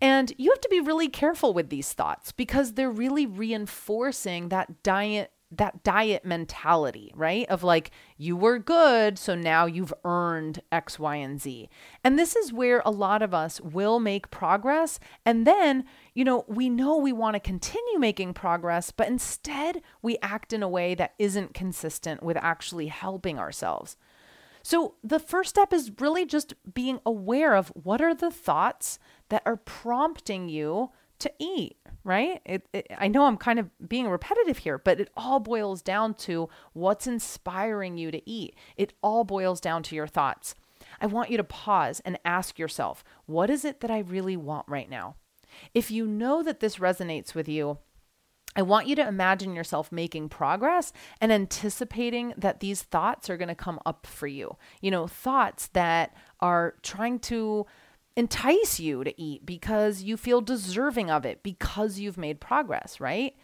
And 0.00 0.32
you 0.36 0.50
have 0.50 0.60
to 0.62 0.68
be 0.68 0.80
really 0.80 1.08
careful 1.08 1.54
with 1.54 1.68
these 1.70 1.92
thoughts 1.92 2.32
because 2.32 2.72
they're 2.72 2.90
really 2.90 3.24
reinforcing 3.24 4.48
that 4.48 4.82
diet 4.82 5.30
that 5.56 5.82
diet 5.82 6.24
mentality, 6.24 7.12
right? 7.14 7.48
Of 7.48 7.62
like, 7.62 7.90
you 8.16 8.36
were 8.36 8.58
good, 8.58 9.18
so 9.18 9.34
now 9.34 9.66
you've 9.66 9.94
earned 10.04 10.62
X, 10.70 10.98
Y, 10.98 11.16
and 11.16 11.40
Z. 11.40 11.68
And 12.02 12.18
this 12.18 12.34
is 12.34 12.52
where 12.52 12.82
a 12.84 12.90
lot 12.90 13.22
of 13.22 13.34
us 13.34 13.60
will 13.60 14.00
make 14.00 14.30
progress. 14.30 14.98
And 15.24 15.46
then, 15.46 15.84
you 16.14 16.24
know, 16.24 16.44
we 16.48 16.68
know 16.68 16.96
we 16.96 17.12
want 17.12 17.34
to 17.34 17.40
continue 17.40 17.98
making 17.98 18.34
progress, 18.34 18.90
but 18.90 19.08
instead 19.08 19.82
we 20.00 20.18
act 20.22 20.52
in 20.52 20.62
a 20.62 20.68
way 20.68 20.94
that 20.94 21.14
isn't 21.18 21.54
consistent 21.54 22.22
with 22.22 22.36
actually 22.38 22.86
helping 22.86 23.38
ourselves. 23.38 23.96
So 24.62 24.94
the 25.02 25.18
first 25.18 25.50
step 25.50 25.72
is 25.72 25.90
really 25.98 26.24
just 26.24 26.54
being 26.72 27.00
aware 27.04 27.54
of 27.54 27.68
what 27.68 28.00
are 28.00 28.14
the 28.14 28.30
thoughts 28.30 28.98
that 29.28 29.42
are 29.44 29.56
prompting 29.56 30.48
you 30.48 30.90
to 31.22 31.32
eat, 31.38 31.76
right? 32.04 32.40
It, 32.44 32.66
it, 32.72 32.86
I 32.96 33.08
know 33.08 33.24
I'm 33.24 33.36
kind 33.36 33.58
of 33.58 33.70
being 33.88 34.08
repetitive 34.08 34.58
here, 34.58 34.78
but 34.78 35.00
it 35.00 35.10
all 35.16 35.40
boils 35.40 35.82
down 35.82 36.14
to 36.14 36.48
what's 36.72 37.06
inspiring 37.06 37.96
you 37.96 38.10
to 38.10 38.28
eat. 38.28 38.54
It 38.76 38.92
all 39.02 39.24
boils 39.24 39.60
down 39.60 39.82
to 39.84 39.94
your 39.94 40.06
thoughts. 40.06 40.54
I 41.00 41.06
want 41.06 41.30
you 41.30 41.36
to 41.36 41.44
pause 41.44 42.00
and 42.04 42.18
ask 42.24 42.58
yourself, 42.58 43.02
what 43.26 43.50
is 43.50 43.64
it 43.64 43.80
that 43.80 43.90
I 43.90 43.98
really 44.00 44.36
want 44.36 44.68
right 44.68 44.88
now? 44.88 45.16
If 45.74 45.90
you 45.90 46.06
know 46.06 46.42
that 46.42 46.60
this 46.60 46.76
resonates 46.76 47.34
with 47.34 47.48
you, 47.48 47.78
I 48.54 48.62
want 48.62 48.86
you 48.86 48.94
to 48.96 49.08
imagine 49.08 49.54
yourself 49.54 49.90
making 49.90 50.28
progress 50.28 50.92
and 51.20 51.32
anticipating 51.32 52.34
that 52.36 52.60
these 52.60 52.82
thoughts 52.82 53.30
are 53.30 53.38
going 53.38 53.48
to 53.48 53.54
come 53.54 53.80
up 53.86 54.06
for 54.06 54.26
you. 54.26 54.56
You 54.82 54.90
know, 54.90 55.06
thoughts 55.06 55.68
that 55.68 56.14
are 56.40 56.74
trying 56.82 57.18
to 57.20 57.66
entice 58.16 58.78
you 58.80 59.04
to 59.04 59.20
eat 59.20 59.46
because 59.46 60.02
you 60.02 60.16
feel 60.16 60.40
deserving 60.40 61.10
of 61.10 61.24
it 61.24 61.42
because 61.42 61.98
you've 61.98 62.18
made 62.18 62.40
progress, 62.40 63.00
right? 63.00 63.34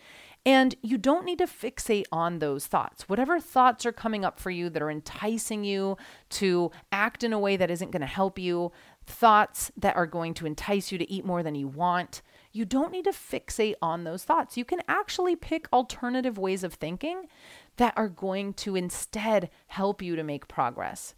And 0.46 0.74
you 0.82 0.96
don't 0.96 1.24
need 1.24 1.38
to 1.38 1.46
fixate 1.46 2.06
on 2.12 2.38
those 2.38 2.66
thoughts. 2.66 3.08
Whatever 3.08 3.40
thoughts 3.40 3.84
are 3.84 3.92
coming 3.92 4.24
up 4.24 4.38
for 4.38 4.50
you 4.50 4.70
that 4.70 4.82
are 4.82 4.90
enticing 4.90 5.64
you 5.64 5.96
to 6.30 6.70
act 6.92 7.22
in 7.22 7.32
a 7.32 7.38
way 7.38 7.56
that 7.56 7.70
isn't 7.70 7.90
going 7.90 8.00
to 8.00 8.06
help 8.06 8.38
you, 8.38 8.72
thoughts 9.04 9.72
that 9.76 9.96
are 9.96 10.06
going 10.06 10.34
to 10.34 10.46
entice 10.46 10.92
you 10.92 10.98
to 10.98 11.10
eat 11.10 11.24
more 11.24 11.42
than 11.42 11.54
you 11.54 11.66
want, 11.66 12.22
you 12.52 12.64
don't 12.64 12.92
need 12.92 13.04
to 13.04 13.10
fixate 13.10 13.74
on 13.82 14.04
those 14.04 14.24
thoughts. 14.24 14.56
You 14.56 14.64
can 14.64 14.80
actually 14.88 15.36
pick 15.36 15.68
alternative 15.72 16.38
ways 16.38 16.64
of 16.64 16.74
thinking 16.74 17.24
that 17.76 17.94
are 17.96 18.08
going 18.08 18.54
to 18.54 18.76
instead 18.76 19.50
help 19.66 20.02
you 20.02 20.16
to 20.16 20.22
make 20.22 20.48
progress. 20.48 21.14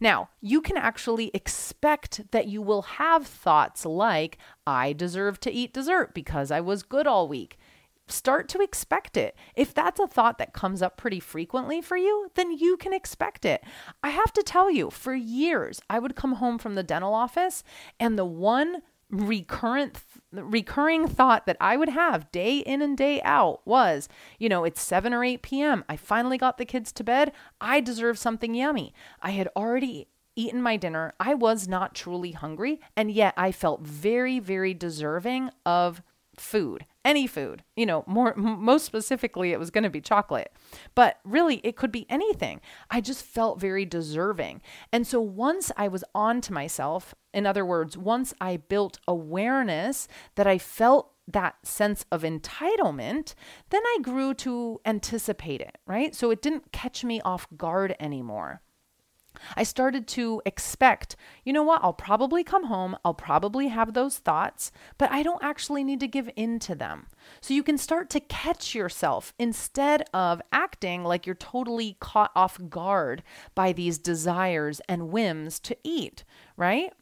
Now, 0.00 0.30
you 0.40 0.60
can 0.60 0.76
actually 0.76 1.30
expect 1.34 2.30
that 2.30 2.46
you 2.46 2.62
will 2.62 2.82
have 2.82 3.26
thoughts 3.26 3.84
like, 3.84 4.38
I 4.66 4.92
deserve 4.92 5.40
to 5.40 5.52
eat 5.52 5.72
dessert 5.72 6.14
because 6.14 6.50
I 6.50 6.60
was 6.60 6.82
good 6.82 7.06
all 7.06 7.28
week. 7.28 7.58
Start 8.06 8.48
to 8.48 8.60
expect 8.60 9.18
it. 9.18 9.36
If 9.54 9.74
that's 9.74 10.00
a 10.00 10.06
thought 10.06 10.38
that 10.38 10.54
comes 10.54 10.80
up 10.80 10.96
pretty 10.96 11.20
frequently 11.20 11.82
for 11.82 11.96
you, 11.96 12.30
then 12.36 12.52
you 12.52 12.78
can 12.78 12.94
expect 12.94 13.44
it. 13.44 13.62
I 14.02 14.08
have 14.10 14.32
to 14.32 14.42
tell 14.42 14.70
you, 14.70 14.90
for 14.90 15.14
years, 15.14 15.80
I 15.90 15.98
would 15.98 16.16
come 16.16 16.34
home 16.34 16.58
from 16.58 16.74
the 16.74 16.82
dental 16.82 17.12
office 17.12 17.62
and 18.00 18.18
the 18.18 18.24
one 18.24 18.82
recurrent 19.10 20.00
recurring 20.32 21.08
thought 21.08 21.46
that 21.46 21.56
I 21.60 21.76
would 21.76 21.88
have 21.88 22.30
day 22.30 22.58
in 22.58 22.82
and 22.82 22.96
day 22.96 23.22
out 23.22 23.66
was, 23.66 24.08
you 24.38 24.48
know, 24.48 24.64
it's 24.64 24.80
7 24.80 25.14
or 25.14 25.24
8 25.24 25.42
p.m. 25.42 25.84
I 25.88 25.96
finally 25.96 26.36
got 26.36 26.58
the 26.58 26.66
kids 26.66 26.92
to 26.92 27.04
bed. 27.04 27.32
I 27.60 27.80
deserve 27.80 28.18
something 28.18 28.54
yummy. 28.54 28.92
I 29.22 29.30
had 29.30 29.48
already 29.56 30.08
eaten 30.36 30.62
my 30.62 30.76
dinner. 30.76 31.14
I 31.18 31.34
was 31.34 31.66
not 31.66 31.94
truly 31.94 32.32
hungry, 32.32 32.80
and 32.96 33.10
yet 33.10 33.34
I 33.36 33.52
felt 33.52 33.82
very 33.82 34.38
very 34.38 34.74
deserving 34.74 35.50
of 35.64 36.02
food 36.40 36.86
any 37.04 37.26
food 37.26 37.64
you 37.74 37.86
know 37.86 38.04
more 38.06 38.34
most 38.36 38.84
specifically 38.84 39.52
it 39.52 39.58
was 39.58 39.70
going 39.70 39.84
to 39.84 39.90
be 39.90 40.00
chocolate 40.00 40.52
but 40.94 41.18
really 41.24 41.56
it 41.64 41.74
could 41.74 41.90
be 41.90 42.06
anything 42.10 42.60
i 42.90 43.00
just 43.00 43.24
felt 43.24 43.58
very 43.58 43.84
deserving 43.84 44.60
and 44.92 45.06
so 45.06 45.20
once 45.20 45.72
i 45.76 45.88
was 45.88 46.04
on 46.14 46.40
to 46.40 46.52
myself 46.52 47.14
in 47.38 47.46
other 47.46 47.64
words 47.64 47.96
once 47.96 48.34
i 48.40 48.56
built 48.56 48.98
awareness 49.06 50.08
that 50.34 50.46
i 50.46 50.58
felt 50.58 51.12
that 51.30 51.56
sense 51.62 52.06
of 52.10 52.22
entitlement, 52.22 53.34
then 53.68 53.82
I 53.84 53.98
grew 54.00 54.32
to 54.34 54.80
anticipate 54.86 55.60
it, 55.60 55.76
right? 55.86 56.14
So 56.14 56.30
it 56.30 56.40
didn't 56.40 56.72
catch 56.72 57.04
me 57.04 57.20
off 57.20 57.46
guard 57.56 57.94
anymore. 58.00 58.62
I 59.56 59.62
started 59.62 60.08
to 60.08 60.42
expect, 60.44 61.14
you 61.44 61.52
know 61.52 61.62
what, 61.62 61.82
I'll 61.84 61.92
probably 61.92 62.42
come 62.42 62.64
home, 62.64 62.96
I'll 63.04 63.14
probably 63.14 63.68
have 63.68 63.94
those 63.94 64.18
thoughts, 64.18 64.72
but 64.96 65.12
I 65.12 65.22
don't 65.22 65.42
actually 65.44 65.84
need 65.84 66.00
to 66.00 66.08
give 66.08 66.28
in 66.34 66.58
to 66.60 66.74
them. 66.74 67.06
So 67.40 67.54
you 67.54 67.62
can 67.62 67.78
start 67.78 68.10
to 68.10 68.20
catch 68.20 68.74
yourself 68.74 69.32
instead 69.38 70.04
of 70.12 70.42
acting 70.50 71.04
like 71.04 71.24
you're 71.24 71.36
totally 71.36 71.96
caught 72.00 72.32
off 72.34 72.58
guard 72.68 73.22
by 73.54 73.72
these 73.72 73.98
desires 73.98 74.80
and 74.88 75.10
whims 75.10 75.60
to 75.60 75.76
eat, 75.84 76.24
right? 76.56 76.92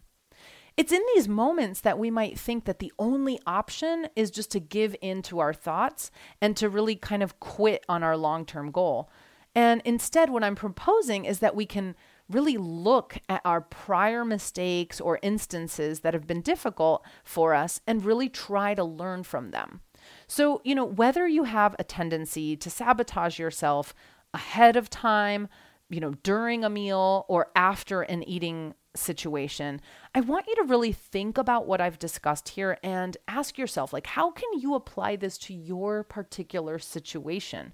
It's 0.76 0.92
in 0.92 1.02
these 1.14 1.26
moments 1.26 1.80
that 1.80 1.98
we 1.98 2.10
might 2.10 2.38
think 2.38 2.64
that 2.66 2.80
the 2.80 2.92
only 2.98 3.40
option 3.46 4.08
is 4.14 4.30
just 4.30 4.50
to 4.50 4.60
give 4.60 4.94
in 5.00 5.22
to 5.22 5.38
our 5.38 5.54
thoughts 5.54 6.10
and 6.40 6.56
to 6.58 6.68
really 6.68 6.96
kind 6.96 7.22
of 7.22 7.40
quit 7.40 7.84
on 7.88 8.02
our 8.02 8.16
long 8.16 8.44
term 8.44 8.70
goal. 8.70 9.10
And 9.54 9.80
instead, 9.86 10.28
what 10.28 10.44
I'm 10.44 10.54
proposing 10.54 11.24
is 11.24 11.38
that 11.38 11.56
we 11.56 11.64
can 11.64 11.96
really 12.28 12.58
look 12.58 13.18
at 13.28 13.40
our 13.44 13.62
prior 13.62 14.22
mistakes 14.24 15.00
or 15.00 15.18
instances 15.22 16.00
that 16.00 16.12
have 16.12 16.26
been 16.26 16.42
difficult 16.42 17.02
for 17.24 17.54
us 17.54 17.80
and 17.86 18.04
really 18.04 18.28
try 18.28 18.74
to 18.74 18.84
learn 18.84 19.22
from 19.22 19.52
them. 19.52 19.80
So, 20.26 20.60
you 20.62 20.74
know, 20.74 20.84
whether 20.84 21.26
you 21.26 21.44
have 21.44 21.74
a 21.78 21.84
tendency 21.84 22.56
to 22.56 22.68
sabotage 22.68 23.38
yourself 23.38 23.94
ahead 24.34 24.76
of 24.76 24.90
time, 24.90 25.48
you 25.88 26.00
know, 26.00 26.14
during 26.22 26.64
a 26.64 26.70
meal 26.70 27.24
or 27.28 27.48
after 27.54 28.02
an 28.02 28.28
eating 28.28 28.74
situation, 28.96 29.80
I 30.14 30.20
want 30.20 30.46
you 30.46 30.54
to 30.56 30.62
really 30.64 30.92
think 30.92 31.38
about 31.38 31.66
what 31.66 31.80
I've 31.80 31.98
discussed 31.98 32.50
here 32.50 32.78
and 32.82 33.16
ask 33.28 33.58
yourself, 33.58 33.92
like, 33.92 34.06
how 34.08 34.30
can 34.30 34.58
you 34.58 34.74
apply 34.74 35.16
this 35.16 35.38
to 35.38 35.54
your 35.54 36.02
particular 36.02 36.78
situation? 36.78 37.72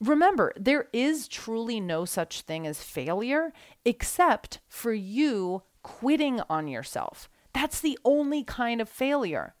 Remember, 0.00 0.52
there 0.56 0.88
is 0.92 1.28
truly 1.28 1.78
no 1.78 2.04
such 2.04 2.40
thing 2.40 2.66
as 2.66 2.82
failure 2.82 3.52
except 3.84 4.58
for 4.68 4.92
you 4.92 5.62
quitting 5.82 6.40
on 6.50 6.66
yourself. 6.66 7.28
That's 7.52 7.80
the 7.80 7.98
only 8.04 8.42
kind 8.42 8.80
of 8.80 8.88
failure. 8.88 9.54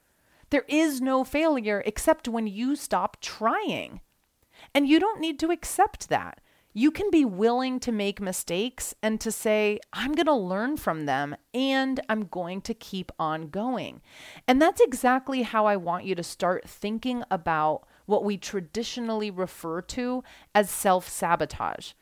There 0.50 0.64
is 0.68 1.00
no 1.00 1.24
failure 1.24 1.82
except 1.86 2.28
when 2.28 2.46
you 2.46 2.76
stop 2.76 3.20
trying. 3.20 4.00
And 4.74 4.88
you 4.88 5.00
don't 5.00 5.20
need 5.20 5.38
to 5.40 5.50
accept 5.50 6.08
that. 6.08 6.40
You 6.74 6.90
can 6.90 7.10
be 7.10 7.24
willing 7.24 7.80
to 7.80 7.92
make 7.92 8.20
mistakes 8.20 8.94
and 9.02 9.20
to 9.20 9.30
say, 9.30 9.78
I'm 9.92 10.12
going 10.12 10.26
to 10.26 10.34
learn 10.34 10.78
from 10.78 11.04
them 11.04 11.36
and 11.52 12.00
I'm 12.08 12.24
going 12.24 12.62
to 12.62 12.72
keep 12.74 13.12
on 13.18 13.50
going. 13.50 14.00
And 14.48 14.60
that's 14.60 14.80
exactly 14.80 15.42
how 15.42 15.66
I 15.66 15.76
want 15.76 16.04
you 16.04 16.14
to 16.14 16.22
start 16.22 16.68
thinking 16.68 17.24
about 17.30 17.86
what 18.06 18.24
we 18.24 18.38
traditionally 18.38 19.30
refer 19.30 19.82
to 19.82 20.24
as 20.54 20.70
self 20.70 21.08
sabotage. 21.08 21.92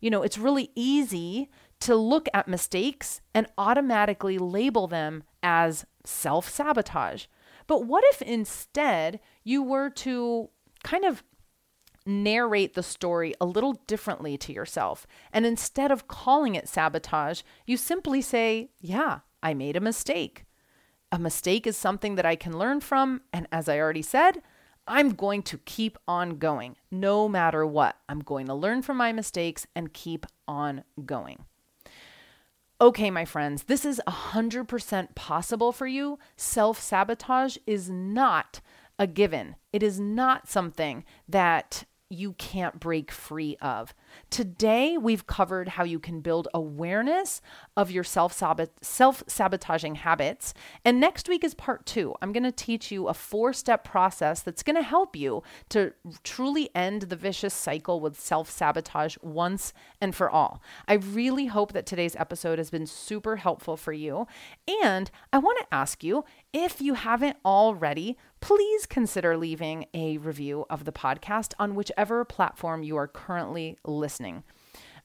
You 0.00 0.10
know, 0.10 0.22
it's 0.22 0.38
really 0.38 0.70
easy 0.76 1.50
to 1.80 1.96
look 1.96 2.28
at 2.32 2.46
mistakes 2.46 3.20
and 3.34 3.46
automatically 3.58 4.38
label 4.38 4.86
them 4.86 5.24
as 5.42 5.84
self 6.04 6.48
sabotage. 6.48 7.26
But 7.66 7.84
what 7.84 8.04
if 8.12 8.22
instead 8.22 9.20
you 9.42 9.62
were 9.62 9.90
to 9.90 10.50
kind 10.82 11.04
of 11.04 11.22
narrate 12.06 12.74
the 12.74 12.82
story 12.82 13.34
a 13.40 13.46
little 13.46 13.74
differently 13.86 14.36
to 14.38 14.52
yourself? 14.52 15.06
And 15.32 15.46
instead 15.46 15.90
of 15.90 16.08
calling 16.08 16.54
it 16.54 16.68
sabotage, 16.68 17.42
you 17.66 17.76
simply 17.76 18.22
say, 18.22 18.70
Yeah, 18.80 19.20
I 19.42 19.54
made 19.54 19.76
a 19.76 19.80
mistake. 19.80 20.44
A 21.12 21.18
mistake 21.18 21.66
is 21.66 21.76
something 21.76 22.14
that 22.14 22.26
I 22.26 22.36
can 22.36 22.56
learn 22.56 22.80
from. 22.80 23.22
And 23.32 23.48
as 23.50 23.68
I 23.68 23.78
already 23.78 24.02
said, 24.02 24.42
I'm 24.86 25.10
going 25.10 25.42
to 25.44 25.58
keep 25.58 25.98
on 26.08 26.38
going 26.38 26.76
no 26.90 27.28
matter 27.28 27.66
what. 27.66 27.96
I'm 28.08 28.20
going 28.20 28.46
to 28.46 28.54
learn 28.54 28.82
from 28.82 28.96
my 28.96 29.12
mistakes 29.12 29.66
and 29.74 29.92
keep 29.92 30.26
on 30.48 30.84
going. 31.04 31.44
Okay, 32.80 33.10
my 33.10 33.26
friends, 33.26 33.64
this 33.64 33.84
is 33.84 34.00
100% 34.08 35.14
possible 35.14 35.70
for 35.70 35.86
you. 35.86 36.18
Self 36.36 36.80
sabotage 36.80 37.58
is 37.66 37.90
not 37.90 38.60
a 38.98 39.06
given, 39.06 39.56
it 39.72 39.82
is 39.82 40.00
not 40.00 40.48
something 40.48 41.04
that 41.28 41.84
you 42.10 42.32
can't 42.34 42.80
break 42.80 43.12
free 43.12 43.56
of. 43.62 43.94
Today, 44.28 44.98
we've 44.98 45.26
covered 45.28 45.68
how 45.68 45.84
you 45.84 46.00
can 46.00 46.20
build 46.20 46.48
awareness 46.52 47.40
of 47.76 47.90
your 47.90 48.02
self 48.02 48.32
sabotaging 49.26 49.94
habits. 49.94 50.52
And 50.84 50.98
next 50.98 51.28
week 51.28 51.44
is 51.44 51.54
part 51.54 51.86
two. 51.86 52.14
I'm 52.20 52.32
going 52.32 52.42
to 52.42 52.52
teach 52.52 52.90
you 52.90 53.06
a 53.06 53.14
four 53.14 53.52
step 53.52 53.84
process 53.84 54.42
that's 54.42 54.64
going 54.64 54.76
to 54.76 54.82
help 54.82 55.14
you 55.14 55.44
to 55.68 55.92
truly 56.24 56.68
end 56.74 57.02
the 57.02 57.16
vicious 57.16 57.54
cycle 57.54 58.00
with 58.00 58.18
self 58.18 58.50
sabotage 58.50 59.16
once 59.22 59.72
and 60.00 60.14
for 60.14 60.28
all. 60.28 60.60
I 60.88 60.94
really 60.94 61.46
hope 61.46 61.72
that 61.72 61.86
today's 61.86 62.16
episode 62.16 62.58
has 62.58 62.70
been 62.70 62.86
super 62.86 63.36
helpful 63.36 63.76
for 63.76 63.92
you. 63.92 64.26
And 64.82 65.10
I 65.32 65.38
want 65.38 65.58
to 65.60 65.74
ask 65.74 66.02
you 66.02 66.24
if 66.52 66.80
you 66.80 66.94
haven't 66.94 67.36
already, 67.44 68.18
please 68.40 68.86
consider 68.86 69.36
leaving 69.36 69.86
a 69.94 70.18
review 70.18 70.66
of 70.70 70.84
the 70.84 70.92
podcast 70.92 71.52
on 71.58 71.74
whichever 71.74 72.24
platform 72.24 72.82
you 72.82 72.96
are 72.96 73.08
currently 73.08 73.76
listening 73.84 74.42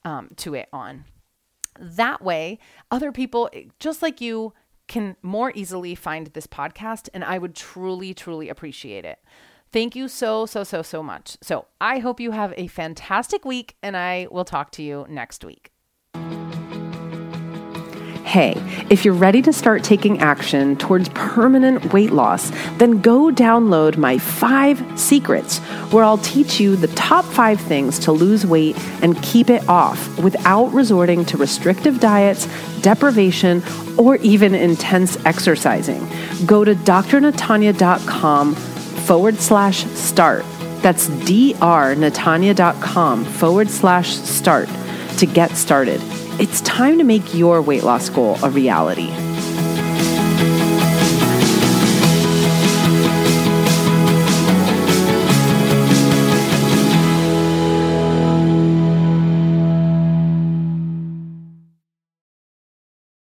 um, 0.03 0.29
to 0.37 0.53
it 0.53 0.69
on. 0.71 1.05
That 1.79 2.21
way, 2.21 2.59
other 2.89 3.11
people, 3.11 3.49
just 3.79 4.01
like 4.01 4.21
you, 4.21 4.53
can 4.87 5.15
more 5.21 5.51
easily 5.55 5.95
find 5.95 6.27
this 6.27 6.47
podcast, 6.47 7.09
and 7.13 7.23
I 7.23 7.37
would 7.37 7.55
truly, 7.55 8.13
truly 8.13 8.49
appreciate 8.49 9.03
it. 9.03 9.19
Thank 9.71 9.95
you 9.95 10.07
so, 10.07 10.45
so, 10.45 10.63
so, 10.63 10.81
so 10.81 11.03
much. 11.03 11.37
So 11.41 11.65
I 11.81 11.99
hope 11.99 12.19
you 12.19 12.31
have 12.31 12.53
a 12.55 12.67
fantastic 12.67 13.43
week, 13.45 13.75
and 13.81 13.97
I 13.97 14.27
will 14.31 14.45
talk 14.45 14.71
to 14.73 14.83
you 14.83 15.05
next 15.09 15.43
week. 15.43 15.71
Hey, 18.25 18.55
if 18.89 19.05
you're 19.05 19.13
ready 19.13 19.43
to 19.43 19.53
start 19.53 19.83
taking 19.83 20.19
action 20.19 20.75
towards 20.77 21.09
permanent 21.09 21.93
weight 21.93 22.11
loss, 22.11 22.49
then 22.79 22.99
go 22.99 23.29
download 23.29 23.97
my 23.97 24.17
five 24.17 24.83
secrets, 24.99 25.59
where 25.91 26.03
I'll 26.03 26.17
teach 26.17 26.59
you 26.59 26.75
the 26.75 26.87
top 26.87 27.23
five 27.23 27.61
things 27.61 27.99
to 27.99 28.11
lose 28.11 28.43
weight 28.43 28.75
and 29.03 29.21
keep 29.21 29.51
it 29.51 29.69
off 29.69 30.19
without 30.19 30.73
resorting 30.73 31.23
to 31.25 31.37
restrictive 31.37 31.99
diets, 31.99 32.47
deprivation, 32.81 33.61
or 33.95 34.15
even 34.17 34.55
intense 34.55 35.23
exercising. 35.23 36.03
Go 36.47 36.65
to 36.65 36.73
drnatanya.com 36.73 38.55
forward 38.55 39.35
slash 39.35 39.85
start. 39.85 40.43
That's 40.81 41.09
drnatanya.com 41.09 43.25
forward 43.25 43.69
slash 43.69 44.15
start 44.15 44.67
to 45.17 45.27
get 45.27 45.51
started. 45.51 46.01
It's 46.37 46.59
time 46.61 46.97
to 46.97 47.05
make 47.05 47.33
your 47.33 47.61
weight 47.61 47.83
loss 47.83 48.09
goal 48.09 48.37
a 48.43 48.49
reality. 48.49 49.07